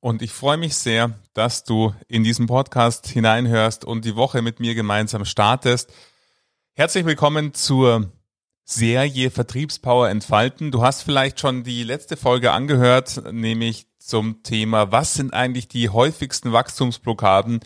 und 0.00 0.22
ich 0.22 0.32
freue 0.32 0.56
mich 0.56 0.74
sehr, 0.74 1.18
dass 1.34 1.64
du 1.64 1.94
in 2.08 2.24
diesen 2.24 2.46
Podcast 2.46 3.06
hineinhörst 3.06 3.84
und 3.84 4.04
die 4.04 4.16
Woche 4.16 4.42
mit 4.42 4.58
mir 4.58 4.74
gemeinsam 4.74 5.24
startest. 5.24 5.92
Herzlich 6.72 7.04
willkommen 7.04 7.52
zur 7.52 8.10
Serie 8.64 9.30
Vertriebspower 9.30 10.08
entfalten. 10.08 10.70
Du 10.70 10.82
hast 10.82 11.02
vielleicht 11.02 11.40
schon 11.40 11.64
die 11.64 11.82
letzte 11.82 12.16
Folge 12.16 12.52
angehört, 12.52 13.22
nämlich 13.32 13.86
zum 13.98 14.42
Thema, 14.42 14.90
was 14.90 15.14
sind 15.14 15.34
eigentlich 15.34 15.68
die 15.68 15.90
häufigsten 15.90 16.52
Wachstumsblockaden, 16.52 17.60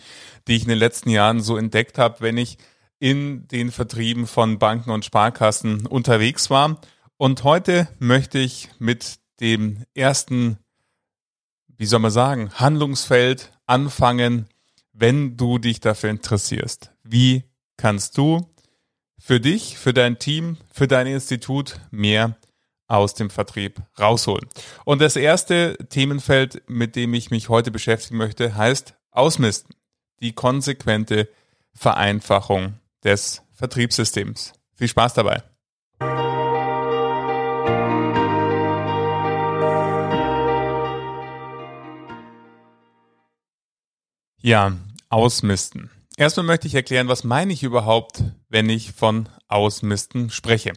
die 0.47 0.57
ich 0.57 0.63
in 0.63 0.69
den 0.69 0.77
letzten 0.77 1.09
Jahren 1.09 1.41
so 1.41 1.55
entdeckt 1.55 1.97
habe, 1.97 2.17
wenn 2.19 2.37
ich 2.37 2.57
in 2.99 3.47
den 3.47 3.71
Vertrieben 3.71 4.27
von 4.27 4.59
Banken 4.59 4.91
und 4.91 5.05
Sparkassen 5.05 5.85
unterwegs 5.85 6.49
war. 6.49 6.81
Und 7.17 7.43
heute 7.43 7.87
möchte 7.99 8.39
ich 8.39 8.69
mit 8.79 9.19
dem 9.39 9.85
ersten 9.93 10.57
wie 11.77 11.85
soll 11.85 11.99
man 11.99 12.11
sagen, 12.11 12.51
Handlungsfeld 12.53 13.51
anfangen, 13.65 14.47
wenn 14.93 15.37
du 15.37 15.57
dich 15.57 15.79
dafür 15.79 16.09
interessierst. 16.09 16.91
Wie 17.03 17.43
kannst 17.77 18.17
du 18.17 18.49
für 19.19 19.39
dich, 19.39 19.77
für 19.77 19.93
dein 19.93 20.19
Team, 20.19 20.57
für 20.71 20.87
dein 20.87 21.07
Institut 21.07 21.79
mehr 21.91 22.37
aus 22.87 23.13
dem 23.13 23.29
Vertrieb 23.29 23.81
rausholen? 23.99 24.47
Und 24.85 25.01
das 25.01 25.15
erste 25.15 25.77
Themenfeld, 25.89 26.63
mit 26.67 26.95
dem 26.95 27.13
ich 27.13 27.31
mich 27.31 27.49
heute 27.49 27.71
beschäftigen 27.71 28.17
möchte, 28.17 28.55
heißt 28.55 28.95
Ausmisten. 29.11 29.75
Die 30.21 30.33
konsequente 30.33 31.29
Vereinfachung 31.73 32.75
des 33.03 33.41
Vertriebssystems. 33.51 34.53
Viel 34.75 34.87
Spaß 34.87 35.13
dabei. 35.13 35.43
Ja, 44.45 44.77
ausmisten. 45.09 45.89
Erstmal 46.17 46.45
möchte 46.45 46.67
ich 46.67 46.75
erklären, 46.75 47.07
was 47.07 47.23
meine 47.23 47.51
ich 47.51 47.63
überhaupt, 47.63 48.23
wenn 48.47 48.69
ich 48.69 48.91
von 48.91 49.27
ausmisten 49.47 50.29
spreche. 50.29 50.73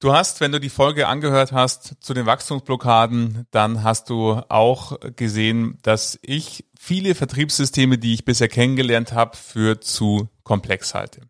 Du 0.00 0.14
hast, 0.14 0.40
wenn 0.40 0.50
du 0.50 0.58
die 0.58 0.70
Folge 0.70 1.06
angehört 1.06 1.52
hast 1.52 1.96
zu 2.00 2.14
den 2.14 2.24
Wachstumsblockaden, 2.24 3.44
dann 3.50 3.82
hast 3.82 4.08
du 4.08 4.40
auch 4.48 4.98
gesehen, 5.14 5.76
dass 5.82 6.18
ich 6.22 6.64
viele 6.80 7.14
Vertriebssysteme, 7.14 7.98
die 7.98 8.14
ich 8.14 8.24
bisher 8.24 8.48
kennengelernt 8.48 9.12
habe, 9.12 9.36
für 9.36 9.82
zu 9.82 10.30
komplex 10.42 10.94
halte. 10.94 11.20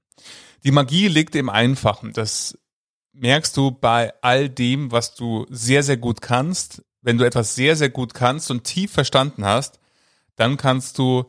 Die 0.62 0.70
Magie 0.70 1.08
liegt 1.08 1.34
im 1.34 1.48
Einfachen. 1.48 2.12
Das 2.12 2.56
merkst 3.12 3.56
du 3.56 3.72
bei 3.72 4.12
all 4.22 4.48
dem, 4.48 4.92
was 4.92 5.16
du 5.16 5.46
sehr, 5.50 5.82
sehr 5.82 5.96
gut 5.96 6.22
kannst. 6.22 6.84
Wenn 7.02 7.18
du 7.18 7.24
etwas 7.24 7.56
sehr, 7.56 7.74
sehr 7.74 7.90
gut 7.90 8.14
kannst 8.14 8.52
und 8.52 8.62
tief 8.62 8.92
verstanden 8.92 9.44
hast, 9.44 9.80
dann 10.36 10.56
kannst 10.56 10.98
du 10.98 11.24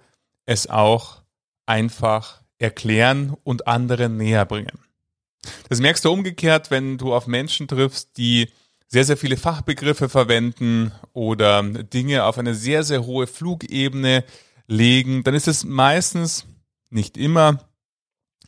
es 0.46 0.70
auch 0.70 1.22
einfach 1.66 2.42
erklären 2.60 3.36
und 3.44 3.68
anderen 3.68 4.18
näher 4.18 4.46
bringen. 4.46 4.80
Das 5.70 5.80
merkst 5.80 6.06
du 6.06 6.12
umgekehrt, 6.12 6.72
wenn 6.72 6.98
du 6.98 7.14
auf 7.14 7.28
Menschen 7.28 7.68
triffst, 7.68 8.18
die 8.18 8.50
sehr, 8.88 9.04
sehr 9.04 9.18
viele 9.18 9.38
Fachbegriffe 9.38 10.10
verwenden 10.10 10.92
oder 11.14 11.64
Dinge 11.64 12.24
auf 12.24 12.38
eine 12.38 12.56
sehr, 12.56 12.84
sehr 12.84 13.06
hohe 13.06 13.28
Flugebene 13.28 14.24
legen, 14.68 15.24
dann 15.24 15.36
ist 15.36 15.48
es 15.48 15.64
meistens, 15.64 16.46
nicht 16.90 17.18
immer, 17.18 17.60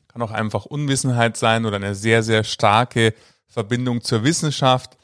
kann 0.07 0.21
auch 0.21 0.31
einfach 0.31 0.65
Unwissenheit 0.65 1.37
sein 1.37 1.65
oder 1.65 1.75
eine 1.75 1.95
sehr, 1.95 2.23
sehr 2.23 2.43
starke 2.43 3.13
Verbindung 3.47 4.01
zur 4.01 4.23
Wissenschaft. 4.23 4.97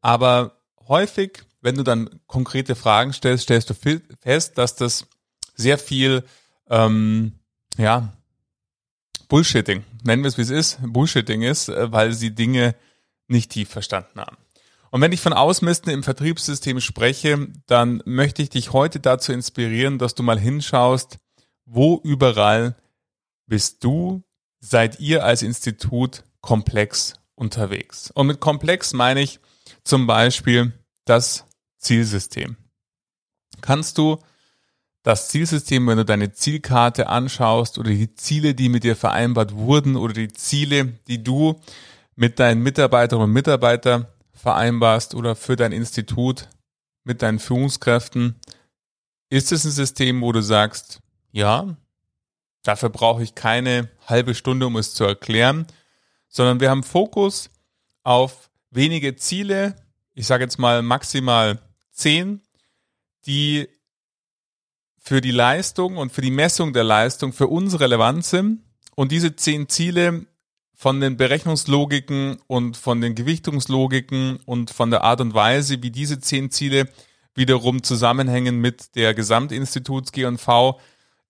Aber 0.00 0.56
häufig 0.88 1.42
wenn 1.60 1.74
du 1.74 1.82
dann 1.82 2.20
konkrete 2.26 2.74
Fragen 2.74 3.12
stellst, 3.12 3.44
stellst 3.44 3.70
du 3.70 3.74
fest, 4.20 4.58
dass 4.58 4.76
das 4.76 5.06
sehr 5.54 5.78
viel, 5.78 6.24
ähm, 6.68 7.32
ja, 7.76 8.12
Bullshitting, 9.28 9.84
nennen 10.02 10.22
wir 10.22 10.28
es 10.28 10.38
wie 10.38 10.42
es 10.42 10.50
ist, 10.50 10.78
Bullshitting 10.82 11.42
ist, 11.42 11.68
äh, 11.68 11.92
weil 11.92 12.12
sie 12.12 12.34
Dinge 12.34 12.74
nicht 13.28 13.52
tief 13.52 13.68
verstanden 13.68 14.20
haben. 14.20 14.36
Und 14.90 15.00
wenn 15.00 15.12
ich 15.12 15.20
von 15.20 15.32
Ausmisten 15.32 15.92
im 15.92 16.02
Vertriebssystem 16.02 16.80
spreche, 16.80 17.48
dann 17.66 18.02
möchte 18.04 18.42
ich 18.42 18.50
dich 18.50 18.72
heute 18.72 18.98
dazu 18.98 19.32
inspirieren, 19.32 19.98
dass 19.98 20.16
du 20.16 20.24
mal 20.24 20.38
hinschaust, 20.38 21.18
wo 21.64 22.00
überall 22.02 22.74
bist 23.46 23.84
du, 23.84 24.24
seid 24.58 24.98
ihr 24.98 25.24
als 25.24 25.42
Institut 25.42 26.24
komplex 26.40 27.14
unterwegs. 27.36 28.10
Und 28.10 28.26
mit 28.26 28.40
komplex 28.40 28.92
meine 28.92 29.20
ich 29.20 29.38
zum 29.84 30.08
Beispiel, 30.08 30.72
dass 31.04 31.46
Zielsystem. 31.80 32.56
Kannst 33.60 33.98
du 33.98 34.18
das 35.02 35.28
Zielsystem, 35.28 35.86
wenn 35.86 35.96
du 35.96 36.04
deine 36.04 36.32
Zielkarte 36.32 37.08
anschaust 37.08 37.78
oder 37.78 37.90
die 37.90 38.14
Ziele, 38.14 38.54
die 38.54 38.68
mit 38.68 38.84
dir 38.84 38.96
vereinbart 38.96 39.54
wurden 39.54 39.96
oder 39.96 40.12
die 40.12 40.32
Ziele, 40.32 40.98
die 41.08 41.24
du 41.24 41.60
mit 42.16 42.38
deinen 42.38 42.62
Mitarbeiterinnen 42.62 43.28
und 43.28 43.32
Mitarbeitern 43.32 44.06
vereinbarst 44.32 45.14
oder 45.14 45.34
für 45.36 45.56
dein 45.56 45.72
Institut 45.72 46.48
mit 47.04 47.22
deinen 47.22 47.38
Führungskräften, 47.38 48.36
ist 49.30 49.52
es 49.52 49.64
ein 49.64 49.70
System, 49.70 50.20
wo 50.20 50.32
du 50.32 50.42
sagst, 50.42 51.00
ja, 51.32 51.76
dafür 52.62 52.90
brauche 52.90 53.22
ich 53.22 53.34
keine 53.34 53.88
halbe 54.06 54.34
Stunde, 54.34 54.66
um 54.66 54.76
es 54.76 54.92
zu 54.92 55.04
erklären, 55.04 55.66
sondern 56.28 56.60
wir 56.60 56.68
haben 56.68 56.82
Fokus 56.82 57.50
auf 58.02 58.50
wenige 58.70 59.16
Ziele, 59.16 59.76
ich 60.14 60.26
sage 60.26 60.44
jetzt 60.44 60.58
mal 60.58 60.82
maximal 60.82 61.58
zehn, 61.92 62.42
die 63.26 63.68
für 64.98 65.20
die 65.20 65.30
Leistung 65.30 65.96
und 65.96 66.12
für 66.12 66.20
die 66.20 66.30
Messung 66.30 66.72
der 66.72 66.84
Leistung 66.84 67.32
für 67.32 67.46
uns 67.46 67.80
relevant 67.80 68.24
sind. 68.24 68.62
Und 68.94 69.12
diese 69.12 69.34
zehn 69.34 69.68
Ziele 69.68 70.26
von 70.74 71.00
den 71.00 71.16
Berechnungslogiken 71.16 72.38
und 72.46 72.76
von 72.76 73.00
den 73.00 73.14
Gewichtungslogiken 73.14 74.38
und 74.46 74.70
von 74.70 74.90
der 74.90 75.04
Art 75.04 75.20
und 75.20 75.34
Weise, 75.34 75.82
wie 75.82 75.90
diese 75.90 76.20
zehn 76.20 76.50
Ziele 76.50 76.88
wiederum 77.34 77.82
zusammenhängen 77.82 78.60
mit 78.60 78.94
der 78.96 79.14
Gesamtinstituts 79.14 80.12
GV, 80.12 80.78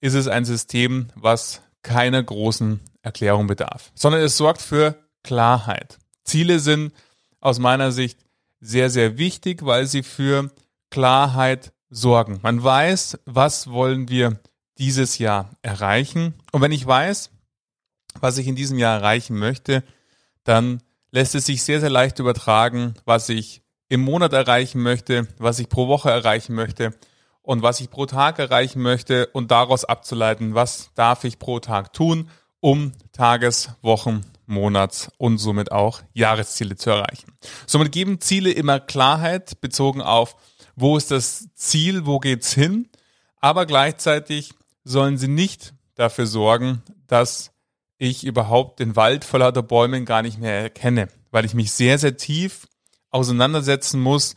ist 0.01 0.15
es 0.15 0.29
ein 0.29 0.45
System, 0.45 1.09
was 1.15 1.63
keiner 1.83 2.23
großen 2.23 2.81
Erklärung 3.03 3.47
bedarf, 3.47 3.93
sondern 3.95 4.21
es 4.21 4.37
sorgt 4.37 4.63
für 4.63 5.03
Klarheit. 5.23 5.99
Ziele 6.25 6.59
sind 6.59 6.93
aus 7.41 7.59
meiner 7.59 7.93
Sicht 7.93 8.19
sehr, 8.61 8.91
sehr 8.91 9.19
wichtig, 9.19 9.65
weil 9.65 9.87
sie 9.87 10.03
für 10.03 10.51
Klarheit 10.91 11.73
sorgen. 11.89 12.39
Man 12.43 12.63
weiß, 12.63 13.19
was 13.25 13.71
wollen 13.71 14.09
wir 14.09 14.41
dieses 14.79 15.19
Jahr 15.19 15.51
erreichen. 15.63 16.35
Und 16.53 16.63
wenn 16.63 16.73
ich 16.73 16.87
weiß, 16.87 17.31
was 18.21 18.39
ich 18.39 18.47
in 18.47 18.57
diesem 18.57 18.79
Jahr 18.79 18.99
erreichen 18.99 19.39
möchte, 19.39 19.85
dann 20.45 20.83
lässt 21.11 21.35
es 21.35 21.47
sich 21.47 21.63
sehr, 21.63 21.81
sehr 21.81 21.91
leicht 21.91 22.19
übertragen, 22.19 22.95
was 23.05 23.29
ich 23.29 23.63
im 23.89 24.01
Monat 24.01 24.33
erreichen 24.33 24.81
möchte, 24.81 25.29
was 25.39 25.59
ich 25.59 25.69
pro 25.69 25.89
Woche 25.89 26.11
erreichen 26.11 26.55
möchte 26.55 26.95
und 27.43 27.63
was 27.63 27.81
ich 27.81 27.91
pro 27.91 28.07
Tag 28.07 28.39
erreichen 28.39 28.81
möchte 28.81 29.27
und 29.29 29.51
daraus 29.51 29.85
abzuleiten, 29.85 30.55
was 30.55 30.91
darf 30.95 31.25
ich 31.25 31.39
pro 31.39 31.59
Tag 31.59 31.93
tun, 31.93 32.31
um 32.61 32.93
Tages-, 33.13 33.71
Wochen-, 33.83 34.25
Monats- 34.51 35.11
und 35.17 35.39
somit 35.39 35.73
auch 35.73 36.03
Jahresziele 36.13 36.77
zu 36.77 36.91
erreichen. 36.91 37.33
Somit 37.67 37.93
geben 37.93 38.21
Ziele 38.21 38.51
immer 38.51 38.81
Klarheit 38.81 39.61
bezogen 39.61 40.03
auf, 40.03 40.37
wo 40.77 40.97
ist 40.97 41.11
das 41.11 41.49
Ziel, 41.55 42.07
wo 42.07 42.19
geht's 42.19 42.53
hin, 42.53 42.89
aber 43.41 43.67
gleichzeitig 43.67 44.53
sollen 44.85 45.19
sie 45.19 45.29
nicht 45.29 45.75
dafür 45.95 46.27
sorgen, 46.27 46.83
dass 47.07 47.53
ich 47.99 48.25
überhaupt 48.25 48.81
den 48.81 48.97
Wald 48.97 49.25
vor 49.25 49.41
lauter 49.41 49.63
Bäumen 49.63 50.05
gar 50.05 50.23
nicht 50.23 50.39
mehr 50.39 50.61
erkenne, 50.61 51.09
weil 51.31 51.45
ich 51.45 51.55
mich 51.55 51.73
sehr, 51.73 51.99
sehr 51.99 52.17
tief 52.17 52.67
auseinandersetzen 53.11 54.01
muss, 54.01 54.37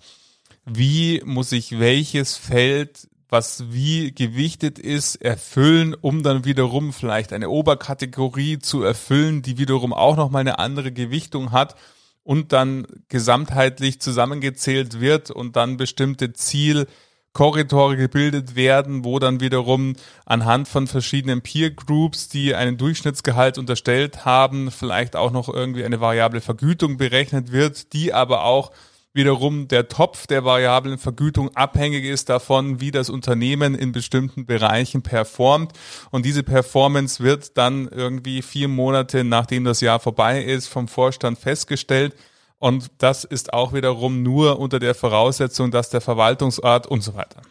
wie 0.65 1.21
muss 1.25 1.51
ich 1.51 1.79
welches 1.79 2.35
Feld 2.37 3.07
was 3.33 3.65
wie 3.73 4.13
gewichtet 4.13 4.79
ist, 4.79 5.15
erfüllen, 5.17 5.93
um 5.93 6.23
dann 6.23 6.45
wiederum 6.45 6.93
vielleicht 6.93 7.33
eine 7.33 7.49
Oberkategorie 7.49 8.59
zu 8.59 8.81
erfüllen, 8.83 9.41
die 9.41 9.57
wiederum 9.57 9.91
auch 9.91 10.15
nochmal 10.15 10.39
eine 10.39 10.59
andere 10.59 10.93
Gewichtung 10.93 11.51
hat 11.51 11.75
und 12.23 12.53
dann 12.53 12.87
gesamtheitlich 13.09 13.99
zusammengezählt 13.99 15.01
wird 15.01 15.29
und 15.29 15.57
dann 15.57 15.75
bestimmte 15.75 16.31
Zielkombinationen 16.31 17.03
Korridore 17.33 17.97
gebildet 17.97 18.55
werden, 18.55 19.03
wo 19.03 19.17
dann 19.17 19.39
wiederum 19.39 19.95
anhand 20.25 20.67
von 20.67 20.85
verschiedenen 20.85 21.41
Peer 21.41 21.71
Groups, 21.71 22.29
die 22.29 22.53
einen 22.53 22.77
Durchschnittsgehalt 22.77 23.57
unterstellt 23.57 24.23
haben, 24.23 24.69
vielleicht 24.69 25.15
auch 25.15 25.31
noch 25.31 25.49
irgendwie 25.49 25.83
eine 25.83 25.99
variable 25.99 26.41
Vergütung 26.41 26.97
berechnet 26.97 27.51
wird, 27.51 27.91
die 27.93 28.13
aber 28.13 28.45
auch 28.45 28.71
wiederum 29.13 29.67
der 29.67 29.87
Topf 29.87 30.27
der 30.27 30.43
variablen 30.43 30.97
Vergütung 30.97 31.55
abhängig 31.55 32.03
ist 32.05 32.29
davon, 32.29 32.81
wie 32.81 32.91
das 32.91 33.09
Unternehmen 33.09 33.75
in 33.75 33.91
bestimmten 33.91 34.45
Bereichen 34.45 35.03
performt. 35.03 35.73
Und 36.11 36.25
diese 36.25 36.43
Performance 36.43 37.23
wird 37.23 37.57
dann 37.57 37.87
irgendwie 37.87 38.41
vier 38.41 38.67
Monate 38.67 39.23
nachdem 39.23 39.63
das 39.63 39.81
Jahr 39.81 39.99
vorbei 39.99 40.43
ist 40.43 40.67
vom 40.67 40.87
Vorstand 40.87 41.37
festgestellt. 41.37 42.15
Und 42.57 42.91
das 42.97 43.23
ist 43.23 43.53
auch 43.53 43.73
wiederum 43.73 44.23
nur 44.23 44.59
unter 44.59 44.79
der 44.79 44.95
Voraussetzung, 44.95 45.69
dass 45.69 45.89
der 45.89 46.01
Verwaltungsort 46.01 46.87
und 46.87 47.01
so 47.01 47.13
weiter. 47.13 47.41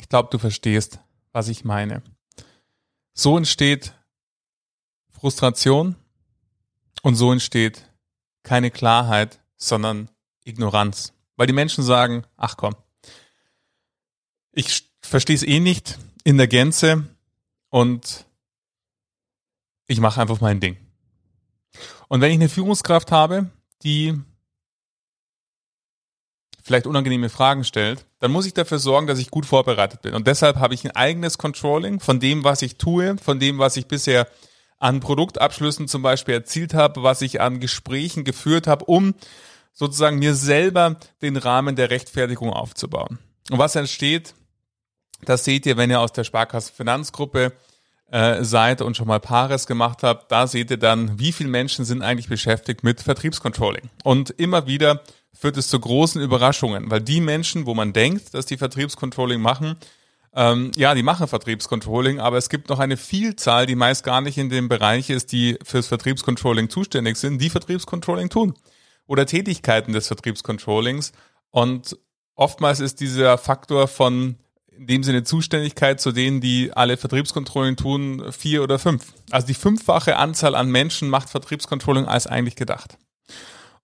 Ich 0.00 0.08
glaube, 0.08 0.30
du 0.32 0.38
verstehst, 0.38 0.98
was 1.32 1.48
ich 1.48 1.64
meine. 1.64 2.02
So 3.12 3.36
entsteht 3.36 3.92
Frustration 5.10 5.96
und 7.02 7.14
so 7.14 7.30
entsteht 7.30 7.86
keine 8.42 8.70
Klarheit, 8.70 9.38
sondern 9.56 10.08
Ignoranz. 10.44 11.12
Weil 11.36 11.46
die 11.46 11.52
Menschen 11.52 11.84
sagen, 11.84 12.24
ach 12.36 12.56
komm, 12.56 12.74
ich 14.52 14.90
verstehe 15.00 15.36
es 15.36 15.42
eh 15.42 15.60
nicht 15.60 15.98
in 16.24 16.36
der 16.36 16.48
Gänze 16.48 17.04
und 17.70 18.26
ich 19.86 20.00
mache 20.00 20.20
einfach 20.20 20.40
mein 20.40 20.60
Ding. 20.60 20.76
Und 22.08 22.20
wenn 22.20 22.30
ich 22.30 22.36
eine 22.36 22.48
Führungskraft 22.48 23.12
habe, 23.12 23.50
die 23.82 24.20
vielleicht 26.62 26.86
unangenehme 26.86 27.28
Fragen 27.28 27.64
stellt, 27.64 28.06
dann 28.18 28.30
muss 28.30 28.46
ich 28.46 28.54
dafür 28.54 28.78
sorgen, 28.78 29.06
dass 29.06 29.18
ich 29.18 29.30
gut 29.30 29.46
vorbereitet 29.46 30.02
bin. 30.02 30.14
Und 30.14 30.26
deshalb 30.26 30.56
habe 30.56 30.74
ich 30.74 30.84
ein 30.84 30.94
eigenes 30.94 31.38
Controlling 31.38 32.00
von 32.00 32.20
dem, 32.20 32.44
was 32.44 32.62
ich 32.62 32.76
tue, 32.76 33.16
von 33.18 33.40
dem, 33.40 33.58
was 33.58 33.76
ich 33.76 33.86
bisher 33.86 34.28
an 34.78 35.00
Produktabschlüssen 35.00 35.88
zum 35.88 36.02
Beispiel 36.02 36.34
erzielt 36.34 36.74
habe, 36.74 37.02
was 37.02 37.22
ich 37.22 37.40
an 37.40 37.60
Gesprächen 37.60 38.24
geführt 38.24 38.66
habe, 38.66 38.84
um 38.84 39.14
sozusagen 39.80 40.18
mir 40.18 40.34
selber 40.34 40.96
den 41.22 41.38
Rahmen 41.38 41.74
der 41.74 41.88
Rechtfertigung 41.88 42.52
aufzubauen. 42.52 43.18
Und 43.50 43.58
was 43.58 43.76
entsteht, 43.76 44.34
das 45.24 45.46
seht 45.46 45.64
ihr, 45.64 45.78
wenn 45.78 45.88
ihr 45.88 46.00
aus 46.00 46.12
der 46.12 46.24
Sparkasse 46.24 46.70
Finanzgruppe 46.70 47.54
äh, 48.10 48.44
seid 48.44 48.82
und 48.82 48.94
schon 48.94 49.08
mal 49.08 49.20
Paares 49.20 49.66
gemacht 49.66 50.02
habt, 50.02 50.30
da 50.30 50.46
seht 50.46 50.70
ihr 50.70 50.76
dann, 50.76 51.18
wie 51.18 51.32
viele 51.32 51.48
Menschen 51.48 51.86
sind 51.86 52.02
eigentlich 52.02 52.28
beschäftigt 52.28 52.84
mit 52.84 53.00
Vertriebscontrolling. 53.00 53.88
Und 54.04 54.28
immer 54.28 54.66
wieder 54.66 55.00
führt 55.32 55.56
es 55.56 55.68
zu 55.68 55.80
großen 55.80 56.20
Überraschungen, 56.20 56.90
weil 56.90 57.00
die 57.00 57.22
Menschen, 57.22 57.64
wo 57.64 57.72
man 57.72 57.94
denkt, 57.94 58.34
dass 58.34 58.44
die 58.44 58.58
Vertriebscontrolling 58.58 59.40
machen, 59.40 59.76
ähm, 60.34 60.72
ja, 60.76 60.94
die 60.94 61.02
machen 61.02 61.26
Vertriebscontrolling, 61.26 62.20
aber 62.20 62.36
es 62.36 62.50
gibt 62.50 62.68
noch 62.68 62.80
eine 62.80 62.98
Vielzahl, 62.98 63.64
die 63.64 63.76
meist 63.76 64.04
gar 64.04 64.20
nicht 64.20 64.36
in 64.36 64.50
dem 64.50 64.68
Bereich 64.68 65.08
ist, 65.08 65.32
die 65.32 65.56
fürs 65.64 65.86
Vertriebscontrolling 65.86 66.68
zuständig 66.68 67.16
sind, 67.16 67.38
die 67.38 67.48
Vertriebscontrolling 67.48 68.28
tun. 68.28 68.54
Oder 69.10 69.26
Tätigkeiten 69.26 69.92
des 69.92 70.06
Vertriebscontrollings. 70.06 71.10
Und 71.50 71.98
oftmals 72.36 72.78
ist 72.78 73.00
dieser 73.00 73.38
Faktor 73.38 73.88
von 73.88 74.36
in 74.70 74.86
dem 74.86 75.02
Sinne 75.02 75.24
Zuständigkeit 75.24 76.00
zu 76.00 76.12
denen, 76.12 76.40
die 76.40 76.72
alle 76.72 76.96
Vertriebskontrollen 76.96 77.76
tun, 77.76 78.30
vier 78.30 78.62
oder 78.62 78.78
fünf. 78.78 79.12
Also 79.32 79.48
die 79.48 79.54
fünffache 79.54 80.16
Anzahl 80.16 80.54
an 80.54 80.70
Menschen 80.70 81.08
macht 81.08 81.28
Vertriebskontrolling 81.28 82.06
als 82.06 82.28
eigentlich 82.28 82.54
gedacht. 82.54 82.98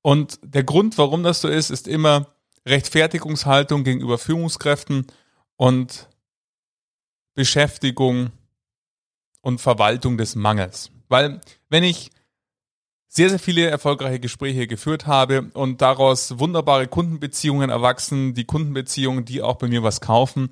Und 0.00 0.38
der 0.44 0.62
Grund, 0.62 0.96
warum 0.96 1.24
das 1.24 1.40
so 1.40 1.48
ist, 1.48 1.70
ist 1.70 1.88
immer 1.88 2.28
Rechtfertigungshaltung 2.64 3.82
gegenüber 3.82 4.18
Führungskräften 4.18 5.08
und 5.56 6.08
Beschäftigung 7.34 8.30
und 9.40 9.60
Verwaltung 9.60 10.18
des 10.18 10.36
Mangels. 10.36 10.92
Weil 11.08 11.40
wenn 11.68 11.82
ich 11.82 12.12
sehr, 13.08 13.30
sehr 13.30 13.38
viele 13.38 13.66
erfolgreiche 13.66 14.20
Gespräche 14.20 14.66
geführt 14.66 15.06
habe 15.06 15.50
und 15.54 15.80
daraus 15.80 16.38
wunderbare 16.38 16.86
Kundenbeziehungen 16.86 17.70
erwachsen, 17.70 18.34
die 18.34 18.44
Kundenbeziehungen, 18.44 19.24
die 19.24 19.42
auch 19.42 19.56
bei 19.56 19.68
mir 19.68 19.82
was 19.82 20.00
kaufen, 20.00 20.50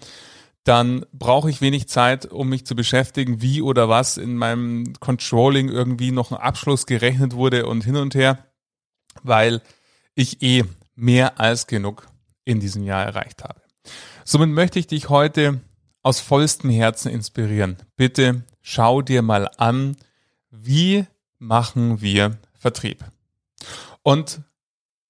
dann 0.65 1.05
brauche 1.13 1.51
ich 1.51 1.61
wenig 1.61 1.89
Zeit, 1.89 2.27
um 2.27 2.49
mich 2.49 2.65
zu 2.65 2.75
beschäftigen, 2.75 3.43
wie 3.43 3.61
oder 3.61 3.89
was 3.89 4.17
in 4.17 4.37
meinem 4.37 4.95
Controlling 4.99 5.69
irgendwie 5.69 6.11
noch 6.11 6.33
ein 6.33 6.39
Abschluss 6.39 6.87
gerechnet 6.87 7.35
wurde 7.35 7.67
und 7.67 7.85
hin 7.85 7.97
und 7.97 8.15
her, 8.15 8.47
weil 9.23 9.61
ich 10.15 10.43
eh 10.43 10.65
mehr 10.95 11.39
als 11.39 11.67
genug 11.67 12.07
in 12.45 12.61
diesem 12.61 12.83
Jahr 12.83 13.05
erreicht 13.05 13.45
habe. 13.45 13.61
Somit 14.25 14.49
möchte 14.49 14.79
ich 14.79 14.87
dich 14.87 15.11
heute 15.11 15.61
aus 16.03 16.21
vollstem 16.21 16.71
Herzen 16.71 17.11
inspirieren. 17.11 17.77
Bitte 17.97 18.45
schau 18.63 19.03
dir 19.03 19.21
mal 19.21 19.51
an, 19.59 19.97
wie 20.51 21.07
machen 21.45 22.01
wir 22.01 22.39
Vertrieb. 22.55 23.05
Und 24.03 24.41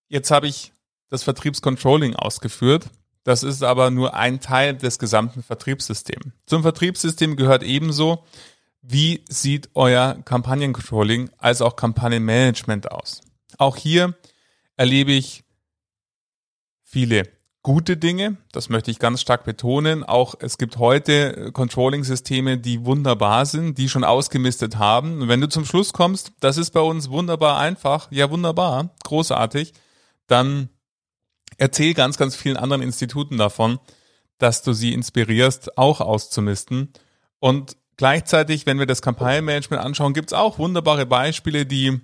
jetzt 0.08 0.31
habe 0.31 0.48
ich 0.48 0.72
das 1.08 1.22
Vertriebscontrolling 1.22 2.16
ausgeführt. 2.16 2.86
Das 3.22 3.42
ist 3.42 3.62
aber 3.62 3.90
nur 3.90 4.14
ein 4.14 4.40
Teil 4.40 4.76
des 4.76 4.98
gesamten 4.98 5.42
Vertriebssystems. 5.42 6.32
Zum 6.46 6.62
Vertriebssystem 6.62 7.36
gehört 7.36 7.62
ebenso, 7.62 8.25
wie 8.82 9.25
sieht 9.28 9.70
euer 9.75 10.19
Kampagnencontrolling 10.25 11.31
als 11.38 11.62
auch 11.62 11.76
Kampagnenmanagement 11.76 12.90
aus. 12.90 13.22
Auch 13.56 13.76
hier 13.76 14.14
erlebe 14.76 15.12
ich 15.12 15.44
viele 16.82 17.28
gute 17.64 17.96
Dinge. 17.96 18.37
Das 18.52 18.69
möchte 18.69 18.93
ich 18.93 19.00
ganz 19.00 19.20
stark 19.20 19.44
betonen. 19.44 20.05
Auch 20.05 20.37
es 20.38 20.58
gibt 20.58 20.76
heute 20.76 21.50
Controlling-Systeme, 21.50 22.58
die 22.58 22.84
wunderbar 22.84 23.46
sind, 23.46 23.78
die 23.78 23.88
schon 23.88 24.05
ausgemistet 24.05 24.76
haben. 24.76 25.22
Und 25.22 25.28
wenn 25.28 25.40
du 25.40 25.49
zum 25.49 25.64
Schluss 25.64 25.93
kommst, 25.93 26.32
das 26.38 26.58
ist 26.58 26.70
bei 26.70 26.81
uns 26.81 27.11
wunderbar 27.11 27.58
einfach, 27.58 28.12
ja 28.12 28.31
wunderbar, 28.31 28.94
großartig, 29.02 29.72
dann 30.26 30.69
erzähl 31.56 31.94
ganz, 31.94 32.19
ganz 32.19 32.37
vielen 32.37 32.58
anderen 32.58 32.82
Instituten 32.82 33.38
davon, 33.38 33.81
dass 34.38 34.62
du 34.62 34.75
sie 34.75 34.93
inspirierst, 34.93 35.78
auch 35.78 36.02
auszumisten. 36.02 36.93
Und 37.40 37.78
gleichzeitig, 37.96 38.67
wenn 38.67 38.78
wir 38.78 38.87
das 38.87 39.00
Kampagnenmanagement 39.00 39.82
anschauen, 39.82 40.12
gibt 40.12 40.31
es 40.31 40.38
auch 40.38 40.58
wunderbare 40.58 41.06
Beispiele, 41.06 41.64
die 41.64 42.00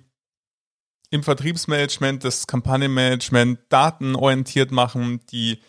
im 1.11 1.23
Vertriebsmanagement, 1.23 2.23
das 2.23 2.47
Kampagnenmanagement 2.47 3.59
datenorientiert 3.69 4.71
machen, 4.71 5.19
die 5.31 5.59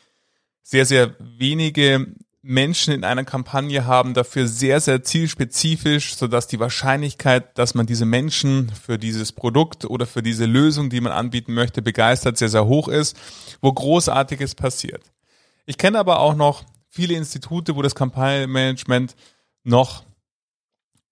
sehr, 0.63 0.87
sehr 0.87 1.17
wenige 1.19 2.15
Menschen 2.43 2.95
in 2.95 3.05
einer 3.05 3.25
Kampagne 3.25 3.85
haben, 3.85 4.15
dafür 4.15 4.47
sehr, 4.47 4.81
sehr 4.81 5.03
zielspezifisch, 5.03 6.15
sodass 6.15 6.47
die 6.47 6.61
Wahrscheinlichkeit, 6.61 7.57
dass 7.59 7.75
man 7.75 7.87
diese 7.87 8.07
Menschen 8.07 8.71
für 8.71 8.99
dieses 8.99 9.33
Produkt 9.33 9.85
oder 9.85 10.07
für 10.07 10.23
diese 10.23 10.47
Lösung, 10.47 10.91
die 10.91 11.01
man 11.01 11.13
anbieten 11.13 11.55
möchte, 11.55 11.83
begeistert, 11.83 12.39
sehr, 12.39 12.49
sehr 12.49 12.67
hoch 12.67 12.89
ist, 12.89 13.17
wo 13.61 13.73
Großartiges 13.73 14.55
passiert. 14.55 15.13
Ich 15.67 15.77
kenne 15.77 15.99
aber 15.99 16.21
auch 16.21 16.35
noch 16.35 16.65
viele 16.89 17.15
Institute, 17.15 17.75
wo 17.77 17.83
das 17.83 17.95
Kampagnenmanagement 17.95 19.15
noch 19.65 20.05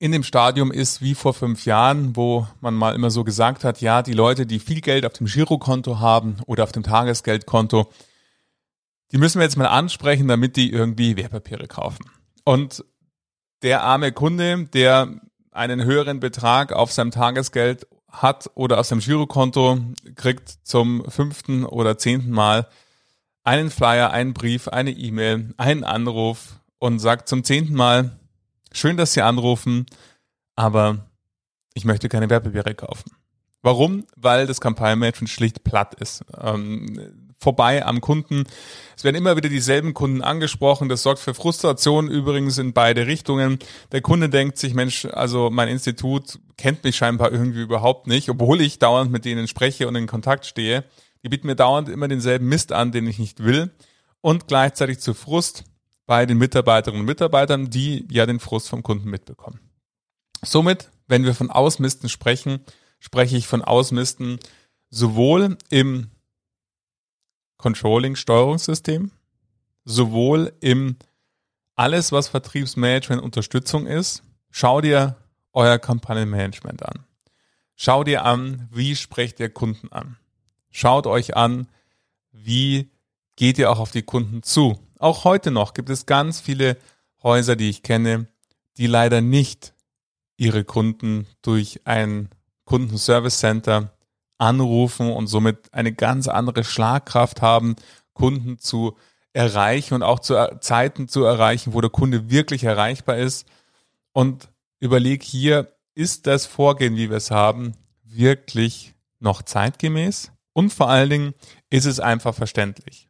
in 0.00 0.12
dem 0.12 0.22
Stadium 0.22 0.72
ist 0.72 1.02
wie 1.02 1.14
vor 1.14 1.34
fünf 1.34 1.66
Jahren, 1.66 2.16
wo 2.16 2.46
man 2.60 2.74
mal 2.74 2.94
immer 2.94 3.10
so 3.10 3.22
gesagt 3.22 3.64
hat, 3.64 3.82
ja, 3.82 4.02
die 4.02 4.14
Leute, 4.14 4.46
die 4.46 4.58
viel 4.58 4.80
Geld 4.80 5.04
auf 5.04 5.12
dem 5.12 5.26
Girokonto 5.26 6.00
haben 6.00 6.38
oder 6.46 6.64
auf 6.64 6.72
dem 6.72 6.82
Tagesgeldkonto, 6.82 7.92
die 9.12 9.18
müssen 9.18 9.38
wir 9.38 9.44
jetzt 9.44 9.58
mal 9.58 9.66
ansprechen, 9.66 10.26
damit 10.26 10.56
die 10.56 10.72
irgendwie 10.72 11.18
Wertpapiere 11.18 11.68
kaufen. 11.68 12.06
Und 12.44 12.82
der 13.62 13.82
arme 13.82 14.10
Kunde, 14.12 14.64
der 14.72 15.20
einen 15.52 15.84
höheren 15.84 16.18
Betrag 16.18 16.72
auf 16.72 16.90
seinem 16.92 17.10
Tagesgeld 17.10 17.86
hat 18.08 18.50
oder 18.54 18.78
aus 18.78 18.88
seinem 18.88 19.00
Girokonto, 19.00 19.80
kriegt 20.14 20.48
zum 20.62 21.04
fünften 21.10 21.66
oder 21.66 21.98
zehnten 21.98 22.30
Mal 22.30 22.68
einen 23.44 23.68
Flyer, 23.68 24.12
einen 24.12 24.32
Brief, 24.32 24.66
eine 24.68 24.92
E-Mail, 24.92 25.52
einen 25.58 25.84
Anruf 25.84 26.60
und 26.78 27.00
sagt 27.00 27.28
zum 27.28 27.44
zehnten 27.44 27.74
Mal, 27.74 28.18
Schön, 28.72 28.96
dass 28.96 29.12
Sie 29.12 29.22
anrufen, 29.22 29.86
aber 30.56 31.10
ich 31.74 31.84
möchte 31.84 32.08
keine 32.08 32.30
Werbepapiere 32.30 32.74
kaufen. 32.74 33.10
Warum? 33.62 34.06
Weil 34.16 34.46
das 34.46 34.60
Kampagnenmanagement 34.60 35.28
schlicht 35.28 35.64
platt 35.64 35.94
ist. 35.94 36.24
Ähm, 36.40 37.30
vorbei 37.38 37.84
am 37.84 38.00
Kunden. 38.00 38.44
Es 38.96 39.04
werden 39.04 39.16
immer 39.16 39.36
wieder 39.36 39.48
dieselben 39.48 39.94
Kunden 39.94 40.22
angesprochen. 40.22 40.88
Das 40.88 41.02
sorgt 41.02 41.20
für 41.20 41.34
Frustration 41.34 42.08
übrigens 42.08 42.58
in 42.58 42.72
beide 42.72 43.06
Richtungen. 43.06 43.58
Der 43.92 44.02
Kunde 44.02 44.28
denkt 44.28 44.58
sich, 44.58 44.74
Mensch, 44.74 45.06
also 45.06 45.50
mein 45.50 45.68
Institut 45.68 46.38
kennt 46.56 46.84
mich 46.84 46.96
scheinbar 46.96 47.32
irgendwie 47.32 47.62
überhaupt 47.62 48.06
nicht, 48.06 48.28
obwohl 48.28 48.60
ich 48.60 48.78
dauernd 48.78 49.10
mit 49.10 49.24
denen 49.24 49.48
spreche 49.48 49.88
und 49.88 49.96
in 49.96 50.06
Kontakt 50.06 50.46
stehe. 50.46 50.84
Die 51.22 51.28
bieten 51.28 51.46
mir 51.46 51.56
dauernd 51.56 51.88
immer 51.88 52.08
denselben 52.08 52.48
Mist 52.48 52.72
an, 52.72 52.92
den 52.92 53.06
ich 53.06 53.18
nicht 53.18 53.42
will. 53.42 53.70
Und 54.22 54.48
gleichzeitig 54.48 55.00
zu 55.00 55.14
Frust 55.14 55.64
bei 56.10 56.26
den 56.26 56.38
Mitarbeiterinnen 56.38 57.02
und 57.02 57.06
Mitarbeitern, 57.06 57.70
die 57.70 58.04
ja 58.10 58.26
den 58.26 58.40
Frust 58.40 58.68
vom 58.68 58.82
Kunden 58.82 59.08
mitbekommen. 59.08 59.60
Somit, 60.44 60.90
wenn 61.06 61.22
wir 61.22 61.36
von 61.36 61.52
Ausmisten 61.52 62.08
sprechen, 62.08 62.64
spreche 62.98 63.36
ich 63.36 63.46
von 63.46 63.62
sowohl 69.84 70.52
im 70.58 70.96
alles, 71.76 72.10
was 72.10 72.26
Vertriebsmanagement 72.26 73.22
Unterstützung 73.22 73.86
ist, 73.86 74.24
schau 74.50 74.80
dir 74.80 75.14
euer 75.52 75.78
Kampagnenmanagement 75.78 76.84
an. 76.84 77.04
Schau 77.76 78.02
dir 78.02 78.24
an, 78.24 78.68
wie 78.72 78.96
sprecht 78.96 79.38
ihr 79.38 79.48
Kunden 79.48 79.92
an. 79.92 80.16
Schaut 80.72 81.06
euch 81.06 81.36
an, 81.36 81.68
wie 82.32 82.90
geht 83.36 83.58
ihr 83.58 83.70
auch 83.70 83.78
auf 83.78 83.92
die 83.92 84.02
Kunden 84.02 84.42
zu. 84.42 84.76
Auch 85.00 85.24
heute 85.24 85.50
noch 85.50 85.72
gibt 85.72 85.88
es 85.88 86.04
ganz 86.04 86.40
viele 86.40 86.76
Häuser, 87.22 87.56
die 87.56 87.70
ich 87.70 87.82
kenne, 87.82 88.26
die 88.76 88.86
leider 88.86 89.22
nicht 89.22 89.72
ihre 90.36 90.62
Kunden 90.62 91.26
durch 91.40 91.80
ein 91.86 92.28
Kundenservice 92.66 93.38
Center 93.38 93.94
anrufen 94.36 95.10
und 95.10 95.26
somit 95.26 95.72
eine 95.72 95.94
ganz 95.94 96.28
andere 96.28 96.64
Schlagkraft 96.64 97.40
haben, 97.40 97.76
Kunden 98.12 98.58
zu 98.58 98.98
erreichen 99.32 99.94
und 99.94 100.02
auch 100.02 100.18
zu 100.18 100.34
Zeiten 100.60 101.08
zu 101.08 101.24
erreichen, 101.24 101.72
wo 101.72 101.80
der 101.80 101.90
Kunde 101.90 102.28
wirklich 102.28 102.64
erreichbar 102.64 103.16
ist. 103.16 103.48
Und 104.12 104.50
überleg 104.80 105.22
hier, 105.22 105.72
ist 105.94 106.26
das 106.26 106.44
Vorgehen, 106.44 106.96
wie 106.96 107.08
wir 107.08 107.16
es 107.16 107.30
haben, 107.30 107.72
wirklich 108.04 108.94
noch 109.18 109.40
zeitgemäß? 109.40 110.30
Und 110.52 110.74
vor 110.74 110.90
allen 110.90 111.08
Dingen, 111.08 111.34
ist 111.70 111.86
es 111.86 112.00
einfach 112.00 112.34
verständlich? 112.34 113.09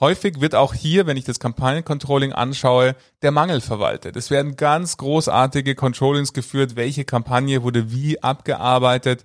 Häufig 0.00 0.40
wird 0.40 0.56
auch 0.56 0.74
hier, 0.74 1.06
wenn 1.06 1.16
ich 1.16 1.24
das 1.24 1.38
Kampagnencontrolling 1.38 2.32
anschaue, 2.32 2.96
der 3.22 3.30
Mangel 3.30 3.60
verwaltet. 3.60 4.16
Es 4.16 4.28
werden 4.28 4.56
ganz 4.56 4.96
großartige 4.96 5.76
Controllings 5.76 6.32
geführt, 6.32 6.74
welche 6.74 7.04
Kampagne 7.04 7.62
wurde 7.62 7.92
wie 7.92 8.20
abgearbeitet. 8.20 9.24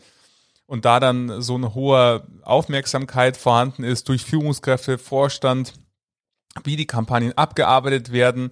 Und 0.67 0.85
da 0.85 0.99
dann 0.99 1.41
so 1.41 1.55
eine 1.55 1.73
hohe 1.73 2.27
Aufmerksamkeit 2.43 3.35
vorhanden 3.35 3.83
ist 3.83 4.07
durch 4.09 4.23
Führungskräfte, 4.23 4.99
Vorstand, 4.99 5.73
wie 6.63 6.75
die 6.75 6.85
Kampagnen 6.85 7.35
abgearbeitet 7.35 8.11
werden, 8.11 8.51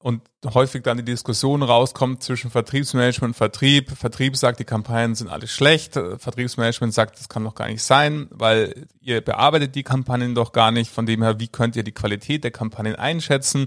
und 0.00 0.22
häufig 0.54 0.84
dann 0.84 0.98
die 0.98 1.04
Diskussion 1.04 1.62
rauskommt 1.62 2.22
zwischen 2.22 2.50
Vertriebsmanagement 2.50 3.30
und 3.30 3.36
Vertrieb. 3.36 3.90
Vertrieb 3.90 4.36
sagt, 4.36 4.60
die 4.60 4.64
Kampagnen 4.64 5.16
sind 5.16 5.28
alle 5.28 5.48
schlecht. 5.48 5.94
Vertriebsmanagement 5.94 6.94
sagt, 6.94 7.18
das 7.18 7.28
kann 7.28 7.42
doch 7.42 7.56
gar 7.56 7.68
nicht 7.68 7.82
sein, 7.82 8.28
weil 8.30 8.86
ihr 9.00 9.20
bearbeitet 9.20 9.74
die 9.74 9.82
Kampagnen 9.82 10.36
doch 10.36 10.52
gar 10.52 10.70
nicht. 10.70 10.92
Von 10.92 11.06
dem 11.06 11.22
her, 11.22 11.40
wie 11.40 11.48
könnt 11.48 11.74
ihr 11.74 11.82
die 11.82 11.92
Qualität 11.92 12.44
der 12.44 12.52
Kampagnen 12.52 12.94
einschätzen? 12.94 13.66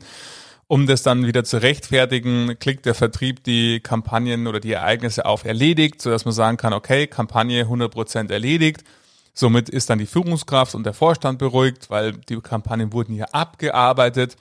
Um 0.67 0.87
das 0.87 1.03
dann 1.03 1.27
wieder 1.27 1.43
zu 1.43 1.61
rechtfertigen, 1.61 2.57
klickt 2.57 2.85
der 2.85 2.95
Vertrieb 2.95 3.43
die 3.43 3.81
Kampagnen 3.81 4.47
oder 4.47 4.61
die 4.61 4.71
Ereignisse 4.71 5.25
auf 5.25 5.43
erledigt, 5.43 6.01
sodass 6.01 6.23
man 6.23 6.33
sagen 6.33 6.55
kann, 6.55 6.71
okay, 6.71 7.07
Kampagne 7.07 7.65
100% 7.65 8.31
erledigt. 8.31 8.85
Somit 9.33 9.67
ist 9.67 9.89
dann 9.89 9.99
die 9.99 10.05
Führungskraft 10.05 10.75
und 10.75 10.85
der 10.85 10.93
Vorstand 10.93 11.39
beruhigt, 11.39 11.89
weil 11.89 12.13
die 12.13 12.39
Kampagnen 12.39 12.93
wurden 12.93 13.13
hier 13.13 13.35
abgearbeitet. 13.35 14.37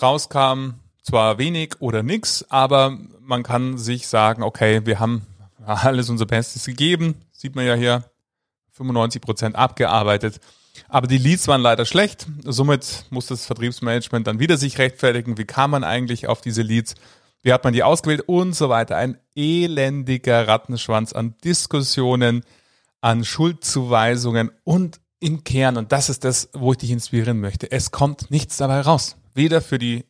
Rauskam, 0.00 0.76
zwar 1.10 1.38
wenig 1.38 1.80
oder 1.80 2.04
nix, 2.04 2.46
aber 2.48 2.96
man 3.20 3.42
kann 3.42 3.78
sich 3.78 4.06
sagen, 4.06 4.44
okay, 4.44 4.86
wir 4.86 5.00
haben 5.00 5.26
alles 5.66 6.08
unser 6.08 6.26
Bestes 6.26 6.66
gegeben. 6.66 7.16
Sieht 7.32 7.56
man 7.56 7.66
ja 7.66 7.74
hier, 7.74 8.04
95 8.72 9.20
Prozent 9.20 9.56
abgearbeitet. 9.56 10.40
Aber 10.88 11.08
die 11.08 11.18
Leads 11.18 11.48
waren 11.48 11.60
leider 11.62 11.84
schlecht. 11.84 12.26
Somit 12.44 13.06
muss 13.10 13.26
das 13.26 13.44
Vertriebsmanagement 13.44 14.26
dann 14.28 14.38
wieder 14.38 14.56
sich 14.56 14.78
rechtfertigen. 14.78 15.36
Wie 15.36 15.44
kam 15.44 15.72
man 15.72 15.82
eigentlich 15.82 16.28
auf 16.28 16.40
diese 16.40 16.62
Leads? 16.62 16.94
Wie 17.42 17.52
hat 17.52 17.64
man 17.64 17.72
die 17.72 17.82
ausgewählt 17.82 18.22
und 18.26 18.54
so 18.54 18.68
weiter? 18.68 18.96
Ein 18.96 19.18
elendiger 19.34 20.46
Rattenschwanz 20.46 21.12
an 21.12 21.34
Diskussionen, 21.42 22.44
an 23.00 23.24
Schuldzuweisungen 23.24 24.52
und 24.62 25.00
im 25.18 25.42
Kern, 25.42 25.76
und 25.76 25.90
das 25.90 26.08
ist 26.08 26.24
das, 26.24 26.50
wo 26.52 26.72
ich 26.72 26.78
dich 26.78 26.90
inspirieren 26.90 27.40
möchte, 27.40 27.70
es 27.70 27.90
kommt 27.90 28.30
nichts 28.30 28.56
dabei 28.58 28.80
raus. 28.80 29.16
Weder 29.34 29.60
für 29.60 29.78
die 29.78 30.04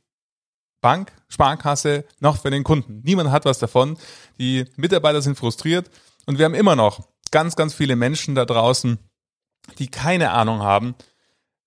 Bank, 0.81 1.13
Sparkasse 1.29 2.05
noch 2.21 2.41
für 2.41 2.51
den 2.51 2.65
Kunden. 2.65 3.03
Niemand 3.05 3.31
hat 3.31 3.45
was 3.45 3.59
davon. 3.59 3.97
Die 4.39 4.65
Mitarbeiter 4.77 5.23
sind 5.23 5.37
frustriert 5.39 5.91
und 6.27 6.39
wir 6.39 6.45
haben 6.45 6.55
immer 6.55 6.77
noch 6.77 7.09
ganz, 7.31 7.57
ganz 7.57 7.75
viele 7.75 7.97
Menschen 7.97 8.35
da 8.35 8.45
draußen, 8.45 8.99
die 9.79 9.89
keine 9.89 10.31
Ahnung 10.31 10.61
haben, 10.61 10.95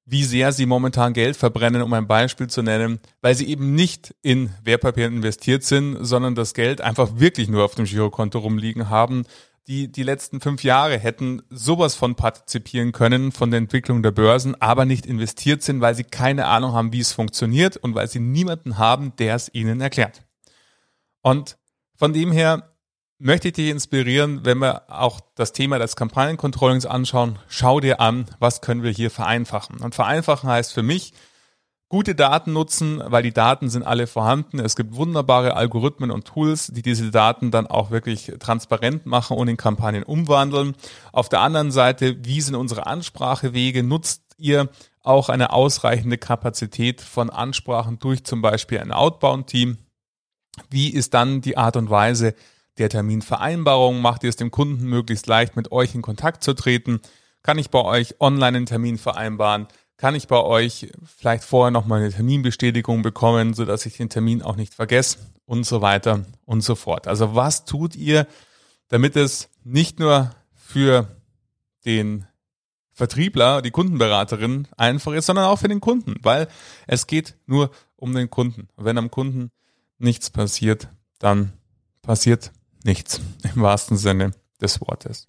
wie 0.06 0.24
sehr 0.24 0.52
sie 0.52 0.66
momentan 0.66 1.14
Geld 1.14 1.38
verbrennen, 1.38 1.82
um 1.82 1.94
ein 1.94 2.08
Beispiel 2.08 2.48
zu 2.48 2.62
nennen, 2.62 3.00
weil 3.22 3.36
sie 3.36 3.48
eben 3.48 3.74
nicht 3.74 4.14
in 4.22 4.54
Wertpapieren 4.64 5.16
investiert 5.16 5.64
sind, 5.64 6.04
sondern 6.04 6.36
das 6.36 6.54
Geld 6.54 6.82
einfach 6.82 7.20
wirklich 7.20 7.48
nur 7.48 7.64
auf 7.64 7.76
dem 7.76 7.86
Girokonto 7.86 8.40
rumliegen 8.40 8.90
haben 8.90 9.26
die 9.68 9.92
die 9.92 10.04
letzten 10.04 10.42
fünf 10.42 10.64
Jahre 10.64 10.98
hätten 10.98 11.42
sowas 11.50 11.96
von 11.96 12.16
partizipieren 12.16 12.92
können 12.92 13.32
von 13.32 13.52
der 13.52 13.60
Entwicklung 13.60 14.04
der 14.04 14.12
Börsen, 14.12 14.60
aber 14.62 14.86
nicht 14.86 15.06
investiert 15.06 15.64
sind, 15.64 15.82
weil 15.82 15.96
sie 15.96 16.04
keine 16.04 16.48
Ahnung 16.48 16.74
haben, 16.74 16.92
wie 16.92 17.00
es 17.00 17.14
funktioniert 17.14 17.78
und 17.78 17.96
weil 17.96 18.08
sie 18.10 18.20
niemanden 18.20 18.78
haben, 18.78 19.16
der 19.18 19.36
es 19.36 19.54
ihnen 19.54 19.80
erklärt. 19.80 20.24
Und 21.22 21.58
von 21.96 22.12
dem 22.12 22.32
her 22.32 22.74
möchte 23.18 23.48
ich 23.48 23.54
dich 23.54 23.70
inspirieren, 23.70 24.44
wenn 24.44 24.58
wir 24.58 24.92
auch 24.92 25.22
das 25.36 25.54
Thema 25.54 25.80
des 25.80 25.96
Kampagnencontrollings 25.96 26.86
anschauen, 26.86 27.40
schau 27.48 27.80
dir 27.80 28.02
an, 28.02 28.26
was 28.40 28.60
können 28.60 28.84
wir 28.84 28.92
hier 28.92 29.10
vereinfachen. 29.10 29.80
Und 29.80 29.96
vereinfachen 29.96 30.50
heißt 30.50 30.74
für 30.74 30.84
mich, 30.84 31.14
gute 31.94 32.16
Daten 32.16 32.54
nutzen, 32.54 33.04
weil 33.06 33.22
die 33.22 33.34
Daten 33.34 33.70
sind 33.70 33.84
alle 33.84 34.08
vorhanden. 34.08 34.58
Es 34.58 34.76
gibt 34.76 34.96
wunderbare 34.96 35.56
Algorithmen 35.56 36.10
und 36.10 36.26
Tools, 36.26 36.72
die 36.74 36.82
diese 36.82 37.12
Daten 37.12 37.52
dann 37.52 37.68
auch 37.68 37.92
wirklich 37.92 38.32
transparent 38.40 39.06
machen 39.06 39.38
und 39.38 39.48
in 39.48 39.58
Kampagnen 39.58 40.02
umwandeln. 40.02 40.74
Auf 41.12 41.30
der 41.30 41.42
anderen 41.42 41.70
Seite, 41.70 42.18
wie 42.26 42.42
sind 42.42 42.56
unsere 42.56 42.88
Ansprachewege? 42.88 43.84
Nutzt 43.84 44.24
ihr 44.40 44.72
auch 45.04 45.30
eine 45.30 45.54
ausreichende 45.54 46.18
Kapazität 46.18 47.00
von 47.00 47.30
Ansprachen 47.30 48.00
durch 48.00 48.24
zum 48.24 48.42
Beispiel 48.42 48.80
ein 48.80 48.92
Outbound-Team? 48.92 49.78
Wie 50.72 50.90
ist 50.90 51.14
dann 51.14 51.42
die 51.42 51.58
Art 51.58 51.78
und 51.78 51.92
Weise 51.92 52.34
der 52.80 52.90
Terminvereinbarung? 52.90 54.02
Macht 54.02 54.24
ihr 54.24 54.30
es 54.30 54.36
dem 54.36 54.50
Kunden 54.50 54.88
möglichst 54.88 55.28
leicht, 55.28 55.56
mit 55.56 55.72
euch 55.72 55.94
in 55.94 56.02
Kontakt 56.02 56.44
zu 56.44 56.56
treten? 56.56 57.02
Kann 57.44 57.60
ich 57.60 57.70
bei 57.70 57.84
euch 57.84 58.20
online 58.20 58.58
einen 58.58 58.66
Termin 58.66 58.98
vereinbaren? 58.98 59.68
Kann 60.04 60.16
ich 60.16 60.28
bei 60.28 60.42
euch 60.42 60.92
vielleicht 61.06 61.46
vorher 61.46 61.72
nochmal 61.72 62.02
eine 62.02 62.12
Terminbestätigung 62.12 63.04
bekommen, 63.04 63.54
sodass 63.54 63.86
ich 63.86 63.96
den 63.96 64.10
Termin 64.10 64.42
auch 64.42 64.58
nicht 64.58 64.74
vergesse 64.74 65.20
und 65.46 65.66
so 65.66 65.80
weiter 65.82 66.26
und 66.44 66.60
so 66.60 66.76
fort. 66.76 67.08
Also 67.08 67.36
was 67.36 67.64
tut 67.64 67.96
ihr, 67.96 68.28
damit 68.90 69.16
es 69.16 69.48
nicht 69.64 70.00
nur 70.00 70.36
für 70.54 71.08
den 71.86 72.28
Vertriebler, 72.92 73.62
die 73.62 73.72
Kundenberaterin 73.72 74.68
einfach 74.76 75.14
ist, 75.14 75.28
sondern 75.28 75.46
auch 75.46 75.60
für 75.60 75.70
den 75.70 75.80
Kunden, 75.80 76.16
weil 76.22 76.50
es 76.86 77.08
geht 77.08 77.38
nur 77.46 77.72
um 77.96 78.14
den 78.14 78.30
Kunden. 78.30 78.68
Und 78.76 78.84
wenn 78.84 78.98
am 78.98 79.10
Kunden 79.10 79.52
nichts 80.00 80.30
passiert, 80.30 80.90
dann 81.20 81.54
passiert 82.02 82.52
nichts 82.84 83.22
im 83.56 83.62
wahrsten 83.62 83.96
Sinne 83.96 84.32
des 84.62 84.82
Wortes. 84.82 85.28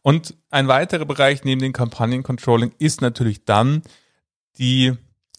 Und 0.00 0.38
ein 0.48 0.68
weiterer 0.68 1.04
Bereich 1.04 1.44
neben 1.44 1.60
dem 1.60 1.74
Kampagnencontrolling 1.74 2.72
ist 2.78 3.02
natürlich 3.02 3.44
dann, 3.44 3.82
die 4.58 4.94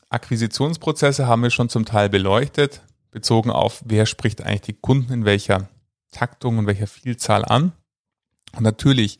Akquisitionsprozesse 0.09 1.27
haben 1.27 1.43
wir 1.43 1.49
schon 1.49 1.69
zum 1.69 1.85
Teil 1.85 2.09
beleuchtet, 2.09 2.81
bezogen 3.11 3.51
auf, 3.51 3.81
wer 3.85 4.05
spricht 4.05 4.41
eigentlich 4.41 4.61
die 4.61 4.73
Kunden 4.73 5.11
in 5.11 5.25
welcher 5.25 5.69
Taktung 6.11 6.57
und 6.57 6.67
welcher 6.67 6.87
Vielzahl 6.87 7.43
an. 7.43 7.73
Und 8.55 8.63
natürlich 8.63 9.19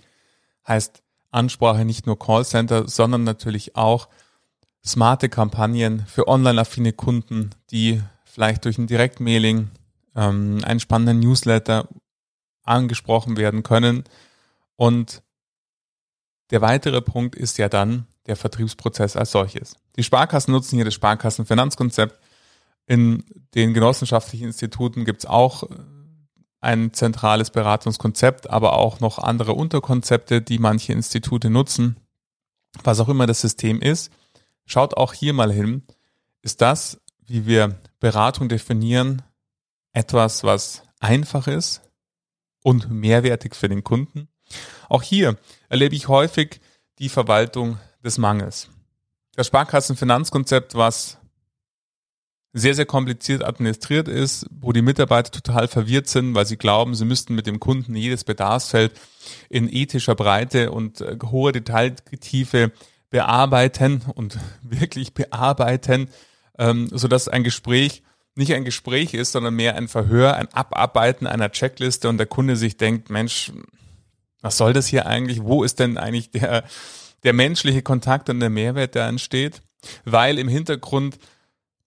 heißt 0.68 1.04
Ansprache 1.32 1.86
nicht 1.86 2.06
nur 2.06 2.18
Callcenter, 2.18 2.88
sondern 2.88 3.24
natürlich 3.24 3.76
auch 3.76 4.08
smarte 4.86 5.30
Kampagnen 5.30 6.06
für 6.06 6.28
online-affine 6.28 6.94
Kunden, 6.94 7.50
die 7.72 8.02
vielleicht 8.24 8.66
durch 8.66 8.78
ein 8.78 8.88
Direktmailing, 8.88 9.70
ähm, 10.16 10.62
einen 10.64 10.80
spannenden 10.80 11.20
Newsletter 11.20 11.90
angesprochen 12.64 13.38
werden 13.38 13.64
können. 13.64 14.04
Und 14.76 15.22
der 16.52 16.62
weitere 16.62 17.02
Punkt 17.02 17.36
ist 17.36 17.58
ja 17.58 17.68
dann, 17.68 18.08
der 18.28 18.36
Vertriebsprozess 18.36 19.16
als 19.16 19.32
solches. 19.32 19.76
Die 19.96 20.04
Sparkassen 20.04 20.52
nutzen 20.52 20.76
hier 20.76 20.86
das 20.86 20.94
Sparkassenfinanzkonzept. 20.94 22.20
In 22.86 23.26
den 23.56 23.74
genossenschaftlichen 23.74 24.48
Instituten 24.48 25.06
gibt 25.06 25.20
es 25.20 25.26
auch 25.26 25.64
äh, 25.64 25.76
ein 26.60 26.94
zentrales 26.94 27.50
Beratungskonzept, 27.50 28.50
aber 28.50 28.74
auch 28.74 29.00
noch 29.00 29.20
andere 29.20 29.54
Unterkonzepte, 29.54 30.42
die 30.42 30.60
manche 30.60 30.94
Institute 30.94 31.50
nutzen. 31.50 31.98
Was 32.84 33.00
auch 33.00 33.10
immer 33.10 33.28
das 33.28 33.42
System 33.42 33.82
ist, 33.82 34.12
schaut 34.66 34.96
auch 34.96 35.14
hier 35.14 35.34
mal 35.34 35.52
hin. 35.52 35.84
Ist 36.42 36.62
das, 36.62 37.02
wie 37.26 37.46
wir 37.46 37.80
Beratung 38.00 38.50
definieren, 38.50 39.22
etwas, 39.94 40.44
was 40.44 40.84
einfach 41.00 41.48
ist 41.48 41.82
und 42.64 42.90
mehrwertig 42.90 43.56
für 43.56 43.70
den 43.70 43.84
Kunden? 43.84 44.30
Auch 44.90 45.04
hier 45.04 45.38
erlebe 45.70 45.96
ich 45.96 46.08
häufig 46.08 46.62
die 47.00 47.10
Verwaltung 47.10 47.78
des 48.08 48.18
Mangels. 48.18 48.70
Das 49.36 49.48
Sparkassenfinanzkonzept, 49.48 50.74
was 50.74 51.18
sehr, 52.54 52.74
sehr 52.74 52.86
kompliziert 52.86 53.44
administriert 53.44 54.08
ist, 54.08 54.48
wo 54.50 54.72
die 54.72 54.82
Mitarbeiter 54.82 55.30
total 55.30 55.68
verwirrt 55.68 56.08
sind, 56.08 56.34
weil 56.34 56.48
sie 56.48 56.58
glauben, 56.58 56.96
sie 56.96 57.06
müssten 57.06 57.36
mit 57.36 57.46
dem 57.46 57.60
Kunden 57.60 57.96
jedes 57.96 58.24
Bedarfsfeld 58.24 58.94
in 59.50 59.72
ethischer 59.72 60.16
Breite 60.16 60.72
und 60.72 61.02
äh, 61.02 61.18
hoher 61.24 61.52
Detailtiefe 61.52 62.72
bearbeiten 63.10 64.02
und 64.16 64.40
wirklich 64.64 65.14
bearbeiten, 65.14 66.10
ähm, 66.58 66.90
sodass 66.92 67.28
ein 67.28 67.44
Gespräch 67.44 68.02
nicht 68.38 68.54
ein 68.54 68.66
Gespräch 68.66 69.14
ist, 69.14 69.32
sondern 69.32 69.56
mehr 69.56 69.76
ein 69.76 69.88
Verhör, 69.88 70.36
ein 70.36 70.48
Abarbeiten 70.54 71.26
einer 71.26 71.52
Checkliste 71.52 72.08
und 72.08 72.18
der 72.18 72.28
Kunde 72.28 72.56
sich 72.56 72.78
denkt, 72.78 73.10
Mensch, 73.10 73.52
was 74.42 74.58
soll 74.58 74.74
das 74.74 74.88
hier 74.88 75.08
eigentlich? 75.08 75.44
Wo 75.44 75.64
ist 75.64 75.80
denn 75.80 75.98
eigentlich 75.98 76.30
der, 76.30 76.64
der 77.24 77.34
menschliche 77.34 77.82
Kontakt 77.82 78.30
und 78.30 78.40
der 78.40 78.50
Mehrwert, 78.50 78.96
der 78.96 79.08
entsteht? 79.08 79.62
Weil 80.06 80.40
im 80.40 80.48
Hintergrund 80.48 81.18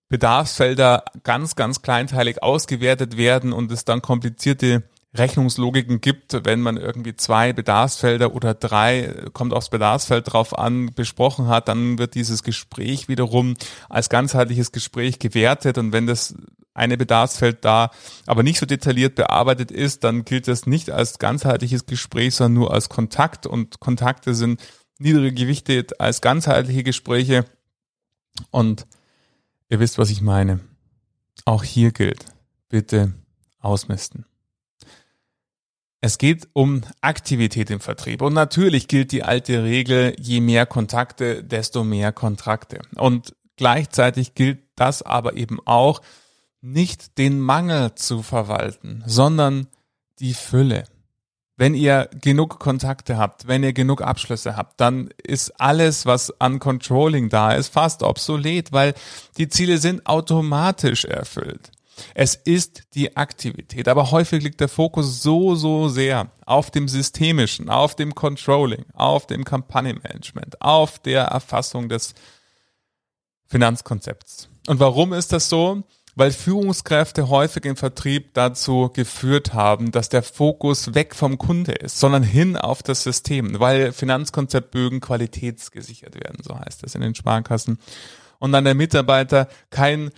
Bedarfsfelder 0.08 1.04
ganz, 1.22 1.54
ganz 1.54 1.82
kleinteilig 1.82 2.42
ausgewertet 2.42 3.16
werden 3.16 3.52
und 3.52 3.70
es 3.70 3.84
dann 3.84 4.02
komplizierte 4.02 4.82
Rechnungslogiken 5.14 6.00
gibt, 6.00 6.44
wenn 6.44 6.60
man 6.60 6.76
irgendwie 6.76 7.16
zwei 7.16 7.52
Bedarfsfelder 7.52 8.34
oder 8.34 8.54
drei, 8.54 9.24
kommt 9.32 9.52
aufs 9.52 9.70
Bedarfsfeld 9.70 10.32
drauf 10.32 10.56
an, 10.56 10.92
besprochen 10.94 11.48
hat, 11.48 11.68
dann 11.68 11.98
wird 11.98 12.14
dieses 12.14 12.42
Gespräch 12.42 13.08
wiederum 13.08 13.56
als 13.88 14.08
ganzheitliches 14.08 14.70
Gespräch 14.70 15.18
gewertet 15.18 15.78
und 15.78 15.92
wenn 15.92 16.06
das 16.06 16.34
eine 16.74 16.96
Bedarfsfeld 16.96 17.64
da 17.64 17.90
aber 18.26 18.44
nicht 18.44 18.60
so 18.60 18.66
detailliert 18.66 19.16
bearbeitet 19.16 19.72
ist, 19.72 20.04
dann 20.04 20.24
gilt 20.24 20.46
das 20.46 20.66
nicht 20.66 20.90
als 20.90 21.18
ganzheitliches 21.18 21.86
Gespräch, 21.86 22.36
sondern 22.36 22.54
nur 22.54 22.72
als 22.72 22.88
Kontakt 22.88 23.46
und 23.46 23.80
Kontakte 23.80 24.34
sind 24.34 24.60
niedrig 25.00 25.36
gewichtet 25.36 26.00
als 26.00 26.20
ganzheitliche 26.20 26.82
Gespräche 26.82 27.44
und 28.50 28.86
ihr 29.68 29.80
wisst, 29.80 29.98
was 29.98 30.10
ich 30.10 30.20
meine. 30.20 30.60
Auch 31.44 31.64
hier 31.64 31.90
gilt, 31.90 32.26
bitte 32.68 33.14
ausmisten. 33.58 34.26
Es 36.02 36.16
geht 36.16 36.48
um 36.54 36.82
Aktivität 37.02 37.70
im 37.70 37.80
Vertrieb. 37.80 38.22
Und 38.22 38.32
natürlich 38.32 38.88
gilt 38.88 39.12
die 39.12 39.22
alte 39.22 39.64
Regel, 39.64 40.14
je 40.18 40.40
mehr 40.40 40.64
Kontakte, 40.64 41.44
desto 41.44 41.84
mehr 41.84 42.12
Kontrakte. 42.12 42.80
Und 42.96 43.34
gleichzeitig 43.56 44.34
gilt 44.34 44.60
das 44.76 45.02
aber 45.02 45.36
eben 45.36 45.58
auch, 45.66 46.00
nicht 46.62 47.18
den 47.18 47.40
Mangel 47.40 47.94
zu 47.94 48.22
verwalten, 48.22 49.02
sondern 49.06 49.66
die 50.18 50.34
Fülle. 50.34 50.84
Wenn 51.60 51.74
ihr 51.74 52.08
genug 52.18 52.58
Kontakte 52.58 53.18
habt, 53.18 53.46
wenn 53.46 53.62
ihr 53.62 53.74
genug 53.74 54.00
Abschlüsse 54.00 54.56
habt, 54.56 54.80
dann 54.80 55.10
ist 55.22 55.60
alles, 55.60 56.06
was 56.06 56.40
an 56.40 56.58
Controlling 56.58 57.28
da 57.28 57.52
ist, 57.52 57.70
fast 57.70 58.02
obsolet, 58.02 58.72
weil 58.72 58.94
die 59.36 59.50
Ziele 59.50 59.76
sind 59.76 60.06
automatisch 60.06 61.04
erfüllt. 61.04 61.70
Es 62.14 62.34
ist 62.34 62.84
die 62.94 63.14
Aktivität, 63.14 63.88
aber 63.88 64.10
häufig 64.10 64.42
liegt 64.42 64.62
der 64.62 64.70
Fokus 64.70 65.22
so, 65.22 65.54
so 65.54 65.90
sehr 65.90 66.30
auf 66.46 66.70
dem 66.70 66.88
Systemischen, 66.88 67.68
auf 67.68 67.94
dem 67.94 68.14
Controlling, 68.14 68.86
auf 68.94 69.26
dem 69.26 69.44
Kampagnenmanagement, 69.44 70.62
auf 70.62 70.98
der 70.98 71.24
Erfassung 71.24 71.90
des 71.90 72.14
Finanzkonzepts. 73.48 74.48
Und 74.66 74.80
warum 74.80 75.12
ist 75.12 75.30
das 75.30 75.50
so? 75.50 75.82
Weil 76.16 76.32
Führungskräfte 76.32 77.28
häufig 77.28 77.64
im 77.64 77.76
Vertrieb 77.76 78.34
dazu 78.34 78.90
geführt 78.92 79.54
haben, 79.54 79.92
dass 79.92 80.08
der 80.08 80.22
Fokus 80.22 80.94
weg 80.94 81.14
vom 81.14 81.38
Kunde 81.38 81.72
ist, 81.72 82.00
sondern 82.00 82.22
hin 82.22 82.56
auf 82.56 82.82
das 82.82 83.02
System, 83.02 83.60
weil 83.60 83.92
Finanzkonzeptbögen 83.92 85.00
qualitätsgesichert 85.00 86.16
werden, 86.16 86.42
so 86.42 86.58
heißt 86.58 86.82
es 86.84 86.94
in 86.94 87.00
den 87.00 87.14
Sparkassen. 87.14 87.78
Und 88.38 88.52
dann 88.52 88.64
der 88.64 88.74
Mitarbeiter 88.74 89.48
kein 89.70 90.10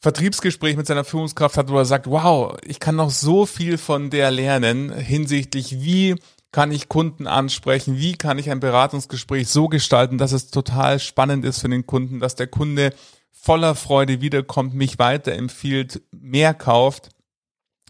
Vertriebsgespräch 0.00 0.76
mit 0.76 0.86
seiner 0.86 1.04
Führungskraft 1.04 1.56
hat, 1.56 1.70
wo 1.70 1.78
er 1.78 1.86
sagt, 1.86 2.06
wow, 2.06 2.56
ich 2.62 2.78
kann 2.78 2.96
noch 2.96 3.10
so 3.10 3.46
viel 3.46 3.78
von 3.78 4.10
der 4.10 4.30
lernen 4.30 4.92
hinsichtlich, 4.92 5.82
wie 5.82 6.16
kann 6.52 6.70
ich 6.70 6.88
Kunden 6.88 7.26
ansprechen, 7.26 7.96
wie 7.98 8.14
kann 8.14 8.38
ich 8.38 8.50
ein 8.50 8.60
Beratungsgespräch 8.60 9.48
so 9.48 9.68
gestalten, 9.68 10.18
dass 10.18 10.32
es 10.32 10.50
total 10.50 11.00
spannend 11.00 11.44
ist 11.44 11.60
für 11.60 11.68
den 11.68 11.86
Kunden, 11.86 12.20
dass 12.20 12.36
der 12.36 12.46
Kunde 12.46 12.92
voller 13.34 13.74
Freude 13.74 14.20
wiederkommt, 14.20 14.74
mich 14.74 14.98
weiterempfiehlt, 14.98 16.02
mehr 16.12 16.54
kauft, 16.54 17.10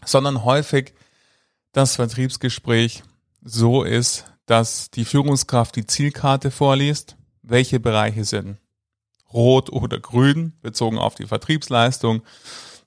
sondern 0.03 0.43
häufig 0.43 0.93
das 1.71 1.95
Vertriebsgespräch 1.95 3.03
so 3.41 3.83
ist, 3.83 4.25
dass 4.45 4.91
die 4.91 5.05
Führungskraft 5.05 5.75
die 5.75 5.87
Zielkarte 5.87 6.51
vorliest, 6.51 7.15
welche 7.41 7.79
Bereiche 7.79 8.25
sind 8.25 8.57
rot 9.35 9.69
oder 9.69 9.99
grün, 9.99 10.53
bezogen 10.61 10.97
auf 10.97 11.15
die 11.15 11.27
Vertriebsleistung. 11.27 12.21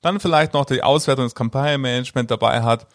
Dann 0.01 0.19
vielleicht 0.19 0.55
noch 0.55 0.65
die 0.65 0.83
Auswertung 0.83 1.27
des 1.27 1.35
Kampagnenmanagement 1.35 2.31
dabei 2.31 2.63
hat 2.63 2.87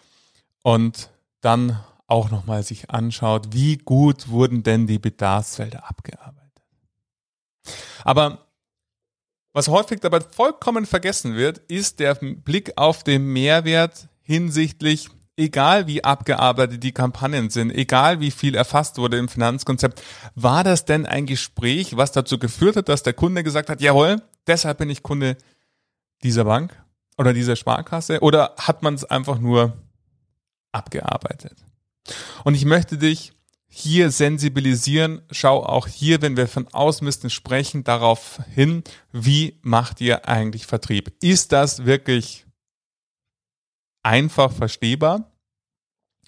und 0.62 1.10
dann 1.40 1.78
auch 2.06 2.30
nochmal 2.30 2.62
sich 2.62 2.90
anschaut, 2.90 3.48
wie 3.52 3.78
gut 3.78 4.28
wurden 4.28 4.62
denn 4.62 4.86
die 4.86 4.98
Bedarfsfelder 4.98 5.88
abgearbeitet. 5.88 6.42
Aber 8.02 8.43
was 9.54 9.68
häufig 9.68 10.00
dabei 10.00 10.20
vollkommen 10.20 10.84
vergessen 10.84 11.36
wird, 11.36 11.58
ist 11.68 12.00
der 12.00 12.14
Blick 12.16 12.72
auf 12.76 13.02
den 13.02 13.24
Mehrwert 13.24 14.08
hinsichtlich 14.20 15.08
egal 15.36 15.86
wie 15.86 16.04
abgearbeitet 16.04 16.82
die 16.82 16.92
Kampagnen 16.92 17.50
sind, 17.50 17.72
egal 17.72 18.20
wie 18.20 18.30
viel 18.30 18.54
erfasst 18.54 18.98
wurde 18.98 19.18
im 19.18 19.28
Finanzkonzept, 19.28 20.02
war 20.34 20.64
das 20.64 20.84
denn 20.84 21.06
ein 21.06 21.26
Gespräch, 21.26 21.96
was 21.96 22.12
dazu 22.12 22.38
geführt 22.38 22.76
hat, 22.76 22.88
dass 22.88 23.02
der 23.02 23.14
Kunde 23.14 23.42
gesagt 23.42 23.68
hat, 23.68 23.80
jawohl, 23.80 24.22
deshalb 24.46 24.78
bin 24.78 24.90
ich 24.90 25.02
Kunde 25.02 25.36
dieser 26.22 26.44
Bank 26.44 26.80
oder 27.18 27.32
dieser 27.32 27.56
Sparkasse 27.56 28.20
oder 28.20 28.54
hat 28.58 28.82
man 28.82 28.94
es 28.94 29.04
einfach 29.04 29.38
nur 29.38 29.72
abgearbeitet? 30.72 31.64
Und 32.44 32.54
ich 32.54 32.64
möchte 32.64 32.98
dich 32.98 33.32
hier 33.76 34.12
sensibilisieren. 34.12 35.22
Schau 35.32 35.64
auch 35.64 35.88
hier, 35.88 36.22
wenn 36.22 36.36
wir 36.36 36.46
von 36.46 36.68
Ausmisten 36.72 37.28
sprechen, 37.28 37.82
darauf 37.82 38.40
hin, 38.54 38.84
wie 39.10 39.58
macht 39.62 40.00
ihr 40.00 40.28
eigentlich 40.28 40.64
Vertrieb? 40.66 41.12
Ist 41.20 41.50
das 41.50 41.84
wirklich 41.84 42.46
einfach 44.04 44.52
verstehbar 44.52 45.32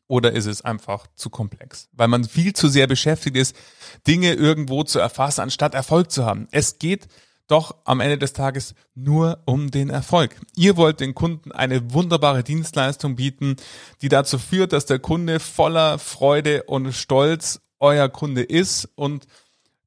oder 0.08 0.32
ist 0.32 0.46
es 0.46 0.62
einfach 0.62 1.06
zu 1.14 1.30
komplex? 1.30 1.88
Weil 1.92 2.08
man 2.08 2.24
viel 2.24 2.52
zu 2.52 2.68
sehr 2.68 2.88
beschäftigt 2.88 3.36
ist, 3.36 3.54
Dinge 4.08 4.32
irgendwo 4.32 4.82
zu 4.82 4.98
erfassen, 4.98 5.42
anstatt 5.42 5.74
Erfolg 5.74 6.10
zu 6.10 6.26
haben. 6.26 6.48
Es 6.50 6.80
geht 6.80 7.06
doch 7.46 7.76
am 7.84 8.00
Ende 8.00 8.18
des 8.18 8.32
Tages 8.32 8.74
nur 8.94 9.38
um 9.44 9.70
den 9.70 9.90
Erfolg. 9.90 10.36
Ihr 10.56 10.76
wollt 10.76 11.00
den 11.00 11.14
Kunden 11.14 11.52
eine 11.52 11.92
wunderbare 11.92 12.42
Dienstleistung 12.42 13.16
bieten, 13.16 13.56
die 14.02 14.08
dazu 14.08 14.38
führt, 14.38 14.72
dass 14.72 14.86
der 14.86 14.98
Kunde 14.98 15.40
voller 15.40 15.98
Freude 15.98 16.64
und 16.64 16.92
Stolz 16.92 17.60
euer 17.78 18.08
Kunde 18.08 18.42
ist 18.42 18.88
und 18.94 19.26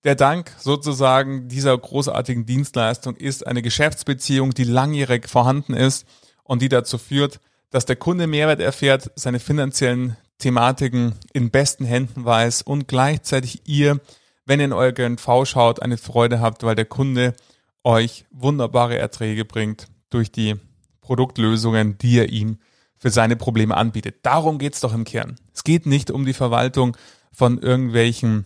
der 0.06 0.16
Dank 0.16 0.52
sozusagen 0.60 1.50
dieser 1.50 1.78
großartigen 1.78 2.46
Dienstleistung 2.46 3.16
ist 3.18 3.46
eine 3.46 3.62
Geschäftsbeziehung, 3.62 4.54
die 4.54 4.64
langjährig 4.64 5.28
vorhanden 5.28 5.74
ist 5.74 6.06
und 6.44 6.62
die 6.62 6.70
dazu 6.70 6.98
führt, 6.98 7.42
dass 7.70 7.86
der 7.86 7.98
Kunde 7.98 8.26
Mehrwert 8.26 8.62
erfährt, 8.62 9.12
seine 9.16 9.40
finanziellen 9.40 10.16
Thematiken 10.38 11.16
in 11.34 11.52
besten 11.52 11.84
Händen 11.84 12.24
weiß 12.24 12.62
und 12.62 12.88
gleichzeitig 12.88 13.64
ihr, 13.66 14.00
wenn 14.50 14.60
ihr 14.60 14.66
in 14.66 14.74
euer 14.74 14.92
GNV 14.92 15.46
schaut, 15.46 15.80
eine 15.80 15.98
Freude 15.98 16.42
habt, 16.42 16.64
weil 16.64 16.74
der 16.74 16.86
Kunde 16.86 17.36
euch 17.84 18.26
wunderbare 18.32 18.98
Erträge 18.98 19.46
bringt 19.46 19.86
durch 20.10 20.32
die 20.32 20.56
Produktlösungen, 21.02 22.00
die 22.00 22.18
er 22.18 22.30
ihm 22.30 22.58
für 22.98 23.12
seine 23.12 23.36
Probleme 23.36 23.78
anbietet. 23.78 24.26
Darum 24.26 24.58
geht's 24.58 24.80
doch 24.80 24.92
im 24.92 25.04
Kern. 25.04 25.36
Es 25.54 25.64
geht 25.64 25.86
nicht 25.86 26.10
um 26.10 26.26
die 26.26 26.34
Verwaltung 26.34 26.98
von 27.32 27.60
irgendwelchen 27.60 28.46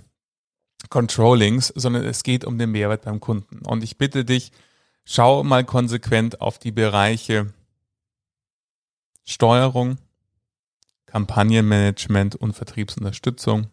Controllings, 0.90 1.70
sondern 1.70 2.04
es 2.04 2.24
geht 2.24 2.44
um 2.44 2.58
den 2.58 2.72
Mehrwert 2.72 3.04
beim 3.04 3.22
Kunden. 3.22 3.66
Und 3.66 3.82
ich 3.82 3.98
bitte 3.98 4.26
dich, 4.26 4.52
schau 5.06 5.46
mal 5.46 5.64
konsequent 5.64 6.42
auf 6.42 6.60
die 6.60 6.74
Bereiche 6.74 7.54
Steuerung, 9.24 10.00
Kampagnenmanagement 11.06 12.36
und 12.36 12.52
Vertriebsunterstützung, 12.52 13.68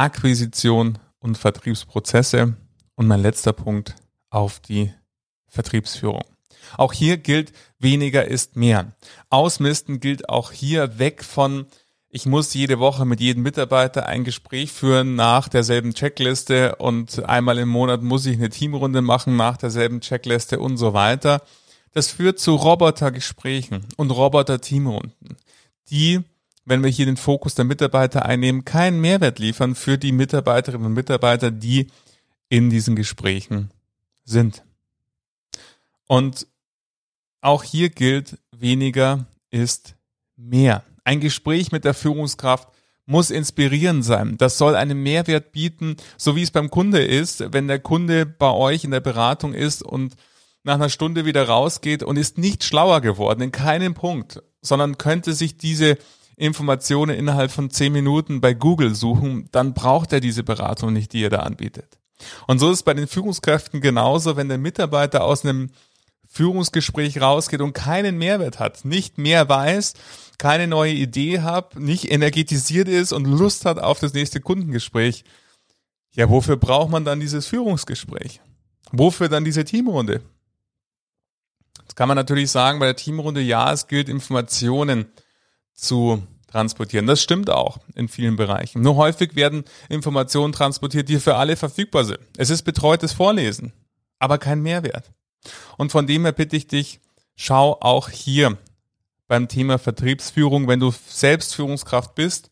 Akquisition 0.00 0.98
und 1.18 1.36
Vertriebsprozesse 1.36 2.56
und 2.94 3.06
mein 3.06 3.20
letzter 3.20 3.52
Punkt 3.52 3.96
auf 4.30 4.58
die 4.58 4.90
Vertriebsführung. 5.46 6.24
Auch 6.78 6.94
hier 6.94 7.18
gilt, 7.18 7.52
weniger 7.78 8.24
ist 8.24 8.56
mehr. 8.56 8.92
Ausmisten 9.28 10.00
gilt 10.00 10.30
auch 10.30 10.52
hier 10.52 10.98
weg 10.98 11.22
von, 11.22 11.66
ich 12.08 12.24
muss 12.24 12.54
jede 12.54 12.78
Woche 12.78 13.04
mit 13.04 13.20
jedem 13.20 13.42
Mitarbeiter 13.42 14.06
ein 14.06 14.24
Gespräch 14.24 14.72
führen 14.72 15.16
nach 15.16 15.48
derselben 15.48 15.92
Checkliste 15.92 16.76
und 16.76 17.22
einmal 17.24 17.58
im 17.58 17.68
Monat 17.68 18.00
muss 18.00 18.24
ich 18.24 18.38
eine 18.38 18.48
Teamrunde 18.48 19.02
machen 19.02 19.36
nach 19.36 19.58
derselben 19.58 20.00
Checkliste 20.00 20.60
und 20.60 20.78
so 20.78 20.94
weiter. 20.94 21.42
Das 21.92 22.08
führt 22.08 22.38
zu 22.38 22.54
Robotergesprächen 22.54 23.84
und 23.98 24.10
Roboter-Teamrunden, 24.12 25.36
die, 25.90 26.22
wenn 26.70 26.84
wir 26.84 26.90
hier 26.90 27.06
den 27.06 27.16
Fokus 27.16 27.56
der 27.56 27.64
Mitarbeiter 27.64 28.24
einnehmen, 28.24 28.64
keinen 28.64 29.00
Mehrwert 29.00 29.40
liefern 29.40 29.74
für 29.74 29.98
die 29.98 30.12
Mitarbeiterinnen 30.12 30.86
und 30.86 30.94
Mitarbeiter, 30.94 31.50
die 31.50 31.88
in 32.48 32.70
diesen 32.70 32.94
Gesprächen 32.94 33.70
sind. 34.24 34.62
Und 36.06 36.46
auch 37.40 37.64
hier 37.64 37.90
gilt, 37.90 38.38
weniger 38.52 39.26
ist 39.50 39.96
mehr. 40.36 40.84
Ein 41.02 41.18
Gespräch 41.18 41.72
mit 41.72 41.84
der 41.84 41.92
Führungskraft 41.92 42.68
muss 43.04 43.32
inspirierend 43.32 44.04
sein. 44.04 44.36
Das 44.38 44.56
soll 44.56 44.76
einen 44.76 45.02
Mehrwert 45.02 45.50
bieten, 45.50 45.96
so 46.16 46.36
wie 46.36 46.42
es 46.42 46.52
beim 46.52 46.70
Kunde 46.70 47.04
ist, 47.04 47.52
wenn 47.52 47.66
der 47.66 47.80
Kunde 47.80 48.26
bei 48.26 48.50
euch 48.50 48.84
in 48.84 48.92
der 48.92 49.00
Beratung 49.00 49.54
ist 49.54 49.82
und 49.82 50.14
nach 50.62 50.74
einer 50.74 50.88
Stunde 50.88 51.24
wieder 51.24 51.48
rausgeht 51.48 52.04
und 52.04 52.16
ist 52.16 52.38
nicht 52.38 52.62
schlauer 52.62 53.00
geworden, 53.00 53.42
in 53.42 53.50
keinem 53.50 53.94
Punkt, 53.94 54.40
sondern 54.62 54.98
könnte 54.98 55.32
sich 55.32 55.56
diese 55.56 55.98
Informationen 56.40 57.14
innerhalb 57.14 57.50
von 57.50 57.70
zehn 57.70 57.92
Minuten 57.92 58.40
bei 58.40 58.54
Google 58.54 58.94
suchen, 58.94 59.48
dann 59.52 59.74
braucht 59.74 60.12
er 60.12 60.20
diese 60.20 60.42
Beratung 60.42 60.92
nicht, 60.92 61.12
die 61.12 61.20
ihr 61.20 61.30
da 61.30 61.40
anbietet. 61.40 61.98
Und 62.46 62.58
so 62.58 62.70
ist 62.70 62.78
es 62.78 62.82
bei 62.82 62.94
den 62.94 63.06
Führungskräften 63.06 63.80
genauso, 63.80 64.36
wenn 64.36 64.48
der 64.48 64.58
Mitarbeiter 64.58 65.24
aus 65.24 65.44
einem 65.44 65.70
Führungsgespräch 66.28 67.20
rausgeht 67.20 67.60
und 67.60 67.72
keinen 67.72 68.16
Mehrwert 68.16 68.58
hat, 68.58 68.84
nicht 68.84 69.18
mehr 69.18 69.48
weiß, 69.48 69.94
keine 70.38 70.66
neue 70.66 70.92
Idee 70.92 71.40
hat, 71.40 71.78
nicht 71.78 72.10
energetisiert 72.10 72.88
ist 72.88 73.12
und 73.12 73.26
Lust 73.26 73.66
hat 73.66 73.78
auf 73.78 74.00
das 74.00 74.14
nächste 74.14 74.40
Kundengespräch. 74.40 75.24
Ja, 76.12 76.30
wofür 76.30 76.56
braucht 76.56 76.90
man 76.90 77.04
dann 77.04 77.20
dieses 77.20 77.46
Führungsgespräch? 77.46 78.40
Wofür 78.92 79.28
dann 79.28 79.44
diese 79.44 79.64
Teamrunde? 79.64 80.22
Jetzt 81.82 81.96
kann 81.96 82.08
man 82.08 82.16
natürlich 82.16 82.50
sagen, 82.50 82.78
bei 82.78 82.86
der 82.86 82.96
Teamrunde, 82.96 83.40
ja, 83.40 83.72
es 83.72 83.88
gilt 83.88 84.08
Informationen 84.08 85.06
zu 85.80 86.22
transportieren. 86.50 87.06
Das 87.06 87.22
stimmt 87.22 87.50
auch 87.50 87.78
in 87.94 88.08
vielen 88.08 88.36
Bereichen. 88.36 88.82
Nur 88.82 88.96
häufig 88.96 89.36
werden 89.36 89.64
Informationen 89.88 90.52
transportiert, 90.52 91.08
die 91.08 91.20
für 91.20 91.36
alle 91.36 91.56
verfügbar 91.56 92.04
sind. 92.04 92.20
Es 92.36 92.50
ist 92.50 92.62
betreutes 92.62 93.12
Vorlesen, 93.12 93.72
aber 94.18 94.38
kein 94.38 94.60
Mehrwert. 94.60 95.10
Und 95.76 95.92
von 95.92 96.06
dem 96.06 96.24
her 96.24 96.32
bitte 96.32 96.56
ich 96.56 96.66
dich, 96.66 97.00
schau 97.36 97.78
auch 97.80 98.10
hier 98.10 98.58
beim 99.28 99.48
Thema 99.48 99.78
Vertriebsführung, 99.78 100.66
wenn 100.66 100.80
du 100.80 100.92
selbst 101.06 101.54
Führungskraft 101.54 102.16
bist, 102.16 102.50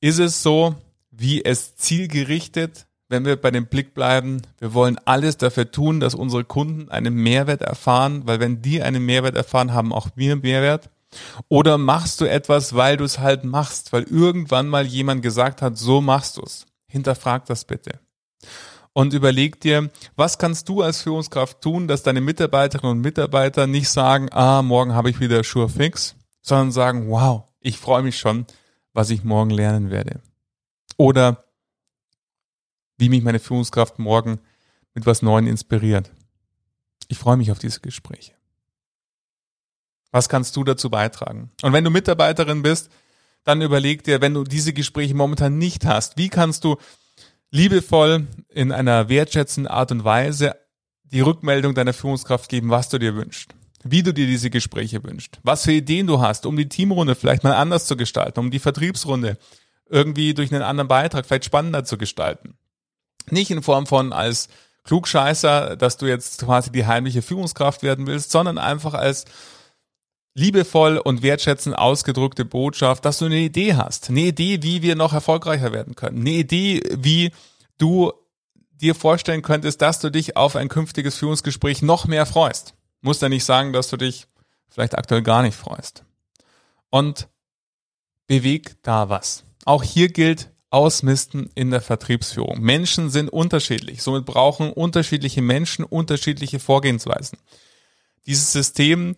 ist 0.00 0.18
es 0.18 0.42
so, 0.42 0.74
wie 1.10 1.44
es 1.44 1.74
zielgerichtet, 1.76 2.86
wenn 3.08 3.24
wir 3.24 3.36
bei 3.36 3.50
dem 3.50 3.66
Blick 3.66 3.94
bleiben, 3.94 4.42
wir 4.58 4.72
wollen 4.72 4.98
alles 5.04 5.36
dafür 5.36 5.70
tun, 5.70 5.98
dass 5.98 6.14
unsere 6.14 6.44
Kunden 6.44 6.90
einen 6.90 7.14
Mehrwert 7.14 7.62
erfahren, 7.62 8.22
weil 8.26 8.40
wenn 8.40 8.62
die 8.62 8.82
einen 8.82 9.04
Mehrwert 9.04 9.34
erfahren, 9.34 9.72
haben 9.72 9.92
auch 9.92 10.10
wir 10.14 10.36
Mehrwert. 10.36 10.90
Oder 11.48 11.78
machst 11.78 12.20
du 12.20 12.24
etwas, 12.24 12.74
weil 12.74 12.96
du 12.96 13.04
es 13.04 13.18
halt 13.18 13.44
machst, 13.44 13.92
weil 13.92 14.04
irgendwann 14.04 14.68
mal 14.68 14.86
jemand 14.86 15.22
gesagt 15.22 15.62
hat, 15.62 15.76
so 15.76 16.00
machst 16.00 16.36
du 16.36 16.42
es. 16.42 16.66
Hinterfrag 16.86 17.46
das 17.46 17.64
bitte. 17.64 18.00
Und 18.92 19.14
überleg 19.14 19.60
dir, 19.60 19.90
was 20.16 20.38
kannst 20.38 20.68
du 20.68 20.82
als 20.82 21.02
Führungskraft 21.02 21.60
tun, 21.60 21.86
dass 21.86 22.02
deine 22.02 22.20
Mitarbeiterinnen 22.20 22.96
und 22.96 23.02
Mitarbeiter 23.02 23.66
nicht 23.66 23.88
sagen, 23.88 24.28
ah, 24.32 24.62
morgen 24.62 24.94
habe 24.94 25.10
ich 25.10 25.20
wieder 25.20 25.44
Sure 25.44 25.68
Fix, 25.68 26.16
sondern 26.42 26.72
sagen, 26.72 27.10
wow, 27.10 27.44
ich 27.60 27.78
freue 27.78 28.02
mich 28.02 28.18
schon, 28.18 28.46
was 28.92 29.10
ich 29.10 29.22
morgen 29.22 29.50
lernen 29.50 29.90
werde. 29.90 30.20
Oder 30.96 31.44
wie 32.98 33.08
mich 33.08 33.22
meine 33.22 33.38
Führungskraft 33.38 33.98
morgen 33.98 34.40
mit 34.94 35.06
was 35.06 35.22
Neuem 35.22 35.46
inspiriert. 35.46 36.10
Ich 37.08 37.18
freue 37.18 37.36
mich 37.36 37.52
auf 37.52 37.58
diese 37.58 37.80
Gespräche. 37.80 38.32
Was 40.12 40.28
kannst 40.28 40.56
du 40.56 40.64
dazu 40.64 40.90
beitragen? 40.90 41.50
Und 41.62 41.72
wenn 41.72 41.84
du 41.84 41.90
Mitarbeiterin 41.90 42.62
bist, 42.62 42.90
dann 43.44 43.62
überleg 43.62 44.04
dir, 44.04 44.20
wenn 44.20 44.34
du 44.34 44.44
diese 44.44 44.72
Gespräche 44.72 45.14
momentan 45.14 45.58
nicht 45.58 45.86
hast, 45.86 46.16
wie 46.16 46.28
kannst 46.28 46.64
du 46.64 46.76
liebevoll 47.50 48.26
in 48.48 48.72
einer 48.72 49.08
wertschätzenden 49.08 49.70
Art 49.70 49.92
und 49.92 50.04
Weise 50.04 50.56
die 51.04 51.20
Rückmeldung 51.20 51.74
deiner 51.74 51.92
Führungskraft 51.92 52.48
geben, 52.48 52.70
was 52.70 52.88
du 52.88 52.98
dir 52.98 53.14
wünschst, 53.16 53.54
wie 53.82 54.02
du 54.02 54.12
dir 54.12 54.26
diese 54.26 54.50
Gespräche 54.50 55.02
wünschst, 55.02 55.38
was 55.42 55.64
für 55.64 55.72
Ideen 55.72 56.06
du 56.06 56.20
hast, 56.20 56.46
um 56.46 56.56
die 56.56 56.68
Teamrunde 56.68 57.14
vielleicht 57.14 57.42
mal 57.42 57.54
anders 57.54 57.86
zu 57.86 57.96
gestalten, 57.96 58.38
um 58.40 58.50
die 58.50 58.58
Vertriebsrunde 58.58 59.38
irgendwie 59.88 60.34
durch 60.34 60.52
einen 60.52 60.62
anderen 60.62 60.88
Beitrag 60.88 61.26
vielleicht 61.26 61.46
spannender 61.46 61.84
zu 61.84 61.98
gestalten. 61.98 62.54
Nicht 63.30 63.50
in 63.50 63.62
Form 63.62 63.86
von 63.86 64.12
als 64.12 64.48
Klugscheißer, 64.84 65.76
dass 65.76 65.96
du 65.96 66.06
jetzt 66.06 66.44
quasi 66.44 66.70
die 66.70 66.86
heimliche 66.86 67.22
Führungskraft 67.22 67.82
werden 67.82 68.06
willst, 68.06 68.30
sondern 68.30 68.58
einfach 68.58 68.94
als 68.94 69.24
liebevoll 70.34 70.98
und 70.98 71.22
wertschätzend 71.22 71.76
ausgedrückte 71.76 72.44
Botschaft, 72.44 73.04
dass 73.04 73.18
du 73.18 73.26
eine 73.26 73.38
Idee 73.38 73.74
hast. 73.74 74.10
Eine 74.10 74.20
Idee, 74.20 74.62
wie 74.62 74.82
wir 74.82 74.94
noch 74.94 75.12
erfolgreicher 75.12 75.72
werden 75.72 75.94
können. 75.96 76.20
Eine 76.20 76.30
Idee, 76.30 76.82
wie 76.90 77.32
du 77.78 78.12
dir 78.80 78.94
vorstellen 78.94 79.42
könntest, 79.42 79.82
dass 79.82 80.00
du 80.00 80.10
dich 80.10 80.36
auf 80.36 80.56
ein 80.56 80.68
künftiges 80.68 81.16
Führungsgespräch 81.16 81.82
noch 81.82 82.06
mehr 82.06 82.26
freust. 82.26 82.74
Muss 83.02 83.20
ja 83.20 83.28
nicht 83.28 83.44
sagen, 83.44 83.72
dass 83.72 83.88
du 83.88 83.96
dich 83.96 84.26
vielleicht 84.68 84.96
aktuell 84.96 85.22
gar 85.22 85.42
nicht 85.42 85.56
freust. 85.56 86.04
Und 86.90 87.28
beweg 88.26 88.76
da 88.82 89.08
was. 89.08 89.44
Auch 89.64 89.82
hier 89.82 90.08
gilt 90.08 90.50
Ausmisten 90.70 91.50
in 91.54 91.70
der 91.70 91.80
Vertriebsführung. 91.80 92.60
Menschen 92.60 93.10
sind 93.10 93.28
unterschiedlich. 93.28 94.02
Somit 94.02 94.24
brauchen 94.24 94.72
unterschiedliche 94.72 95.42
Menschen 95.42 95.84
unterschiedliche 95.84 96.60
Vorgehensweisen. 96.60 97.38
Dieses 98.26 98.52
System 98.52 99.16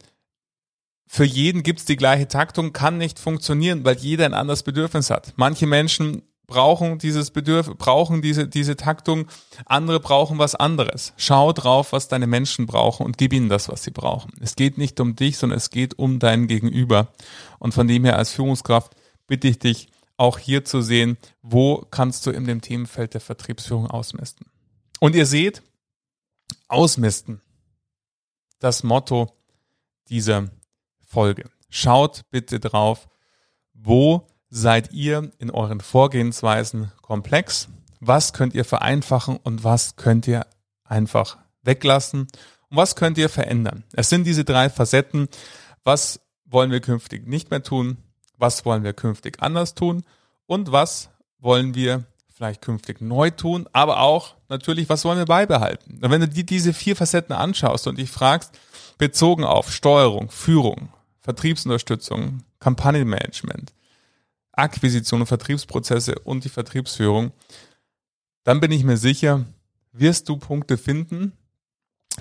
für 1.15 1.25
jeden 1.25 1.63
gibt's 1.63 1.85
die 1.85 1.97
gleiche 1.97 2.27
Taktung, 2.27 2.73
kann 2.73 2.97
nicht 2.97 3.19
funktionieren, 3.19 3.85
weil 3.85 3.99
jeder 3.99 4.25
ein 4.25 4.33
anderes 4.33 4.63
Bedürfnis 4.63 5.11
hat. 5.11 5.35
Manche 5.37 5.67
Menschen 5.67 6.23
brauchen 6.47 6.97
dieses 6.97 7.31
Bedürfnis, 7.31 7.77
brauchen 7.77 8.23
diese, 8.23 8.49
diese 8.49 8.77
Taktung, 8.77 9.27
andere 9.67 10.01
brauchen 10.01 10.39
was 10.39 10.55
anderes. 10.55 11.13
Schau 11.19 11.53
drauf, 11.53 11.93
was 11.93 12.09
deine 12.09 12.27
Menschen 12.27 12.65
brauchen 12.65 13.05
und 13.05 13.19
gib 13.19 13.35
ihnen 13.35 13.51
das, 13.51 13.69
was 13.69 13.83
sie 13.83 13.91
brauchen. 13.91 14.33
Es 14.41 14.57
geht 14.57 14.79
nicht 14.79 15.01
um 15.01 15.15
dich, 15.15 15.37
sondern 15.37 15.59
es 15.59 15.69
geht 15.69 15.99
um 15.99 16.19
dein 16.19 16.47
Gegenüber. 16.47 17.13
Und 17.59 17.75
von 17.75 17.87
dem 17.87 18.07
her 18.07 18.17
als 18.17 18.33
Führungskraft 18.33 18.97
bitte 19.27 19.49
ich 19.49 19.59
dich, 19.59 19.89
auch 20.17 20.39
hier 20.39 20.65
zu 20.65 20.81
sehen, 20.81 21.19
wo 21.43 21.87
kannst 21.91 22.25
du 22.25 22.31
in 22.31 22.47
dem 22.47 22.63
Themenfeld 22.63 23.13
der 23.13 23.21
Vertriebsführung 23.21 23.87
ausmisten. 23.87 24.47
Und 24.99 25.15
ihr 25.15 25.27
seht, 25.27 25.63
ausmisten, 26.69 27.43
das 28.61 28.83
Motto 28.83 29.37
dieser 30.09 30.49
Folge. 31.13 31.45
Schaut 31.69 32.23
bitte 32.31 32.59
drauf, 32.59 33.07
wo 33.75 34.27
seid 34.49 34.93
ihr 34.93 35.31
in 35.39 35.51
euren 35.51 35.81
Vorgehensweisen 35.81 36.91
komplex? 37.03 37.69
Was 38.01 38.33
könnt 38.33 38.55
ihr 38.55 38.65
vereinfachen 38.65 39.37
und 39.37 39.63
was 39.63 39.97
könnt 39.97 40.27
ihr 40.27 40.47
einfach 40.85 41.37
weglassen? 41.63 42.29
Und 42.71 42.77
was 42.77 42.97
könnt 42.97 43.19
ihr 43.19 43.29
verändern? 43.29 43.85
Es 43.93 44.09
sind 44.09 44.25
diese 44.25 44.45
drei 44.45 44.71
Facetten. 44.71 45.29
Was 45.85 46.21
wollen 46.47 46.71
wir 46.71 46.81
künftig 46.81 47.27
nicht 47.27 47.51
mehr 47.51 47.63
tun? 47.63 47.99
Was 48.39 48.65
wollen 48.65 48.83
wir 48.83 48.95
künftig 48.95 49.43
anders 49.43 49.75
tun? 49.75 50.05
Und 50.47 50.73
was 50.73 51.11
wollen 51.39 51.75
wir 51.75 52.05
vielleicht 52.35 52.63
künftig 52.63 53.03
neu 53.03 53.31
tun? 53.31 53.69
Aber 53.73 54.01
auch 54.01 54.35
natürlich, 54.49 54.89
was 54.89 55.05
wollen 55.05 55.19
wir 55.19 55.27
beibehalten? 55.27 56.01
Und 56.03 56.11
wenn 56.11 56.23
du 56.23 56.29
dir 56.29 56.45
diese 56.45 56.73
vier 56.73 56.97
Facetten 56.97 57.35
anschaust 57.35 57.87
und 57.87 57.99
dich 57.99 58.11
fragst, 58.11 58.59
bezogen 58.97 59.45
auf 59.45 59.71
Steuerung, 59.71 60.31
Führung, 60.31 60.89
Vertriebsunterstützung, 61.23 62.43
Kampagnenmanagement, 62.59 63.73
Akquisition 64.53 65.21
und 65.21 65.27
Vertriebsprozesse 65.27 66.19
und 66.21 66.45
die 66.45 66.49
Vertriebsführung, 66.49 67.33
dann 68.45 68.61
bin 68.61 68.73
ich 68.73 68.85
mir 68.85 68.97
sicher, 68.97 69.45
wirst 69.93 70.29
du 70.29 70.37
Punkte 70.37 70.77
finden, 70.77 71.33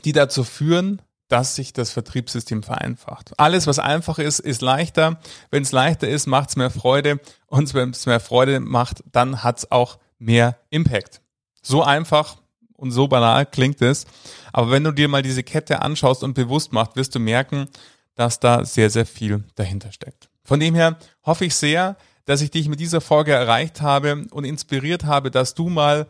die 0.06 0.14
dazu 0.14 0.44
führen, 0.44 1.02
dass 1.28 1.56
sich 1.56 1.72
das 1.72 1.92
Vertriebssystem 1.92 2.62
vereinfacht. 2.62 3.32
Alles, 3.40 3.66
was 3.66 3.80
einfach 3.80 4.20
ist, 4.20 4.40
ist 4.40 4.62
leichter. 4.62 5.20
Wenn 5.50 5.64
es 5.64 5.72
leichter 5.72 6.08
ist, 6.10 6.28
macht 6.28 6.50
es 6.50 6.56
mehr 6.58 6.70
Freude. 6.70 7.22
Und 7.48 7.74
wenn 7.74 7.92
es 7.92 8.06
mehr 8.06 8.20
Freude 8.20 8.60
macht, 8.60 9.02
dann 9.12 9.42
hat 9.42 9.60
es 9.60 9.72
auch 9.72 9.98
mehr 10.20 10.58
Impact. 10.70 11.22
So 11.62 11.84
einfach 11.84 12.38
und 12.76 12.92
so 12.92 13.08
banal 13.08 13.46
klingt 13.46 13.82
es. 13.82 14.06
Aber 14.52 14.72
wenn 14.72 14.84
du 14.84 14.92
dir 14.92 15.08
mal 15.08 15.22
diese 15.22 15.44
Kette 15.44 15.82
anschaust 15.82 16.24
und 16.24 16.34
bewusst 16.34 16.74
machst, 16.74 16.98
wirst 16.98 17.16
du 17.16 17.20
merken, 17.20 17.70
dass 18.16 18.40
da 18.40 18.66
sehr, 18.66 18.90
sehr 18.90 19.06
viel 19.06 19.44
dahinter 19.56 19.92
steckt. 19.92 20.30
Von 20.44 20.60
dem 20.60 20.76
her 20.76 20.98
hoffe 21.26 21.46
ich 21.46 21.56
sehr, 21.56 21.98
dass 22.26 22.42
ich 22.42 22.52
dich 22.52 22.68
mit 22.68 22.80
dieser 22.80 23.02
Folge 23.02 23.32
erreicht 23.32 23.82
habe 23.82 24.26
und 24.32 24.44
inspiriert 24.44 25.06
habe, 25.06 25.32
dass 25.32 25.54
du 25.54 25.70
mal 25.70 26.08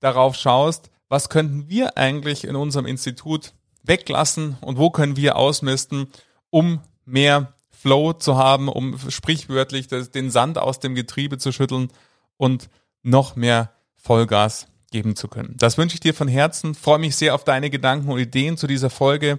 darauf 0.00 0.36
schaust, 0.36 0.90
was 1.08 1.28
könnten 1.28 1.68
wir 1.68 1.96
eigentlich 1.96 2.44
in 2.44 2.56
unserem 2.56 2.86
Institut 2.86 3.52
weglassen 3.82 4.56
und 4.60 4.78
wo 4.78 4.90
können 4.90 5.16
wir 5.16 5.36
ausmisten, 5.36 6.08
um 6.50 6.80
mehr 7.04 7.54
Flow 7.70 8.14
zu 8.14 8.36
haben, 8.36 8.68
um 8.68 8.98
sprichwörtlich 9.10 9.88
den 9.88 10.30
Sand 10.30 10.58
aus 10.58 10.80
dem 10.80 10.94
Getriebe 10.94 11.38
zu 11.38 11.52
schütteln 11.52 11.90
und 12.36 12.70
noch 13.02 13.36
mehr 13.36 13.72
Vollgas 13.96 14.66
geben 14.90 15.16
zu 15.16 15.28
können. 15.28 15.54
Das 15.58 15.76
wünsche 15.76 15.94
ich 15.94 16.00
dir 16.00 16.14
von 16.14 16.28
Herzen. 16.28 16.74
Freue 16.74 16.98
mich 16.98 17.16
sehr 17.16 17.34
auf 17.34 17.44
deine 17.44 17.68
Gedanken 17.68 18.10
und 18.10 18.18
Ideen 18.18 18.56
zu 18.56 18.66
dieser 18.66 18.90
Folge. 18.90 19.38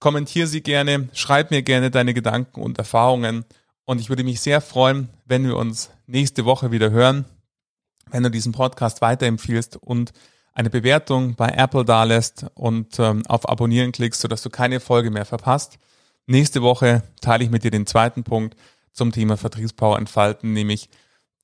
Kommentier 0.00 0.46
sie 0.46 0.62
gerne, 0.62 1.08
schreib 1.12 1.50
mir 1.50 1.62
gerne 1.62 1.90
deine 1.90 2.14
Gedanken 2.14 2.62
und 2.62 2.78
Erfahrungen. 2.78 3.44
Und 3.84 4.00
ich 4.00 4.08
würde 4.08 4.24
mich 4.24 4.40
sehr 4.40 4.60
freuen, 4.60 5.10
wenn 5.26 5.46
wir 5.46 5.56
uns 5.56 5.90
nächste 6.06 6.44
Woche 6.44 6.72
wieder 6.72 6.90
hören, 6.90 7.26
wenn 8.10 8.22
du 8.22 8.30
diesen 8.30 8.52
Podcast 8.52 9.02
weiterempfiehlst 9.02 9.76
und 9.76 10.12
eine 10.52 10.70
Bewertung 10.70 11.36
bei 11.36 11.48
Apple 11.48 11.84
dalässt 11.84 12.46
und 12.54 12.98
ähm, 12.98 13.24
auf 13.26 13.48
Abonnieren 13.48 13.92
klickst, 13.92 14.20
sodass 14.20 14.42
du 14.42 14.50
keine 14.50 14.80
Folge 14.80 15.10
mehr 15.10 15.24
verpasst. 15.24 15.78
Nächste 16.26 16.62
Woche 16.62 17.02
teile 17.20 17.44
ich 17.44 17.50
mit 17.50 17.64
dir 17.64 17.70
den 17.70 17.86
zweiten 17.86 18.24
Punkt 18.24 18.56
zum 18.92 19.12
Thema 19.12 19.36
Vertriebspower 19.36 19.98
entfalten, 19.98 20.52
nämlich 20.52 20.88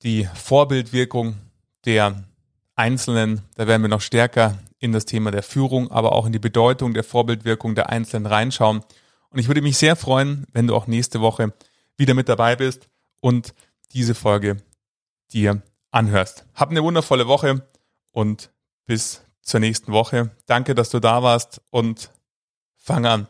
die 0.03 0.29
Vorbildwirkung 0.35 1.37
der 1.85 2.25
Einzelnen. 2.75 3.43
Da 3.55 3.67
werden 3.67 3.83
wir 3.83 3.89
noch 3.89 4.01
stärker 4.01 4.59
in 4.87 4.93
das 4.93 5.05
Thema 5.05 5.31
der 5.31 5.43
Führung, 5.43 5.91
aber 5.91 6.13
auch 6.13 6.25
in 6.25 6.33
die 6.33 6.39
Bedeutung 6.39 6.95
der 6.95 7.05
Vorbildwirkung 7.05 7.75
der 7.75 7.91
Einzelnen 7.91 8.27
reinschauen. 8.27 8.83
Und 9.29 9.39
ich 9.39 9.49
würde 9.49 9.61
mich 9.61 9.77
sehr 9.77 9.97
freuen, 9.97 10.47
wenn 10.53 10.67
du 10.67 10.75
auch 10.75 10.87
nächste 10.87 11.21
Woche 11.21 11.53
wieder 11.99 12.15
mit 12.15 12.29
dabei 12.29 12.57
bist 12.57 12.89
und 13.21 13.55
diese 13.93 14.15
Folge 14.15 14.57
dir 15.33 15.63
anhörst. 15.91 16.47
Hab 16.55 16.71
eine 16.71 16.83
wundervolle 16.83 17.27
Woche 17.27 17.67
und 18.13 18.51
bis 18.87 19.23
zur 19.43 19.61
nächsten 19.61 19.93
Woche. 19.93 20.31
Danke, 20.47 20.75
dass 20.75 20.91
du 20.91 21.01
da 21.01 21.23
warst 21.23 21.61
und 21.71 22.11
fang 22.77 23.05
an. 23.07 23.29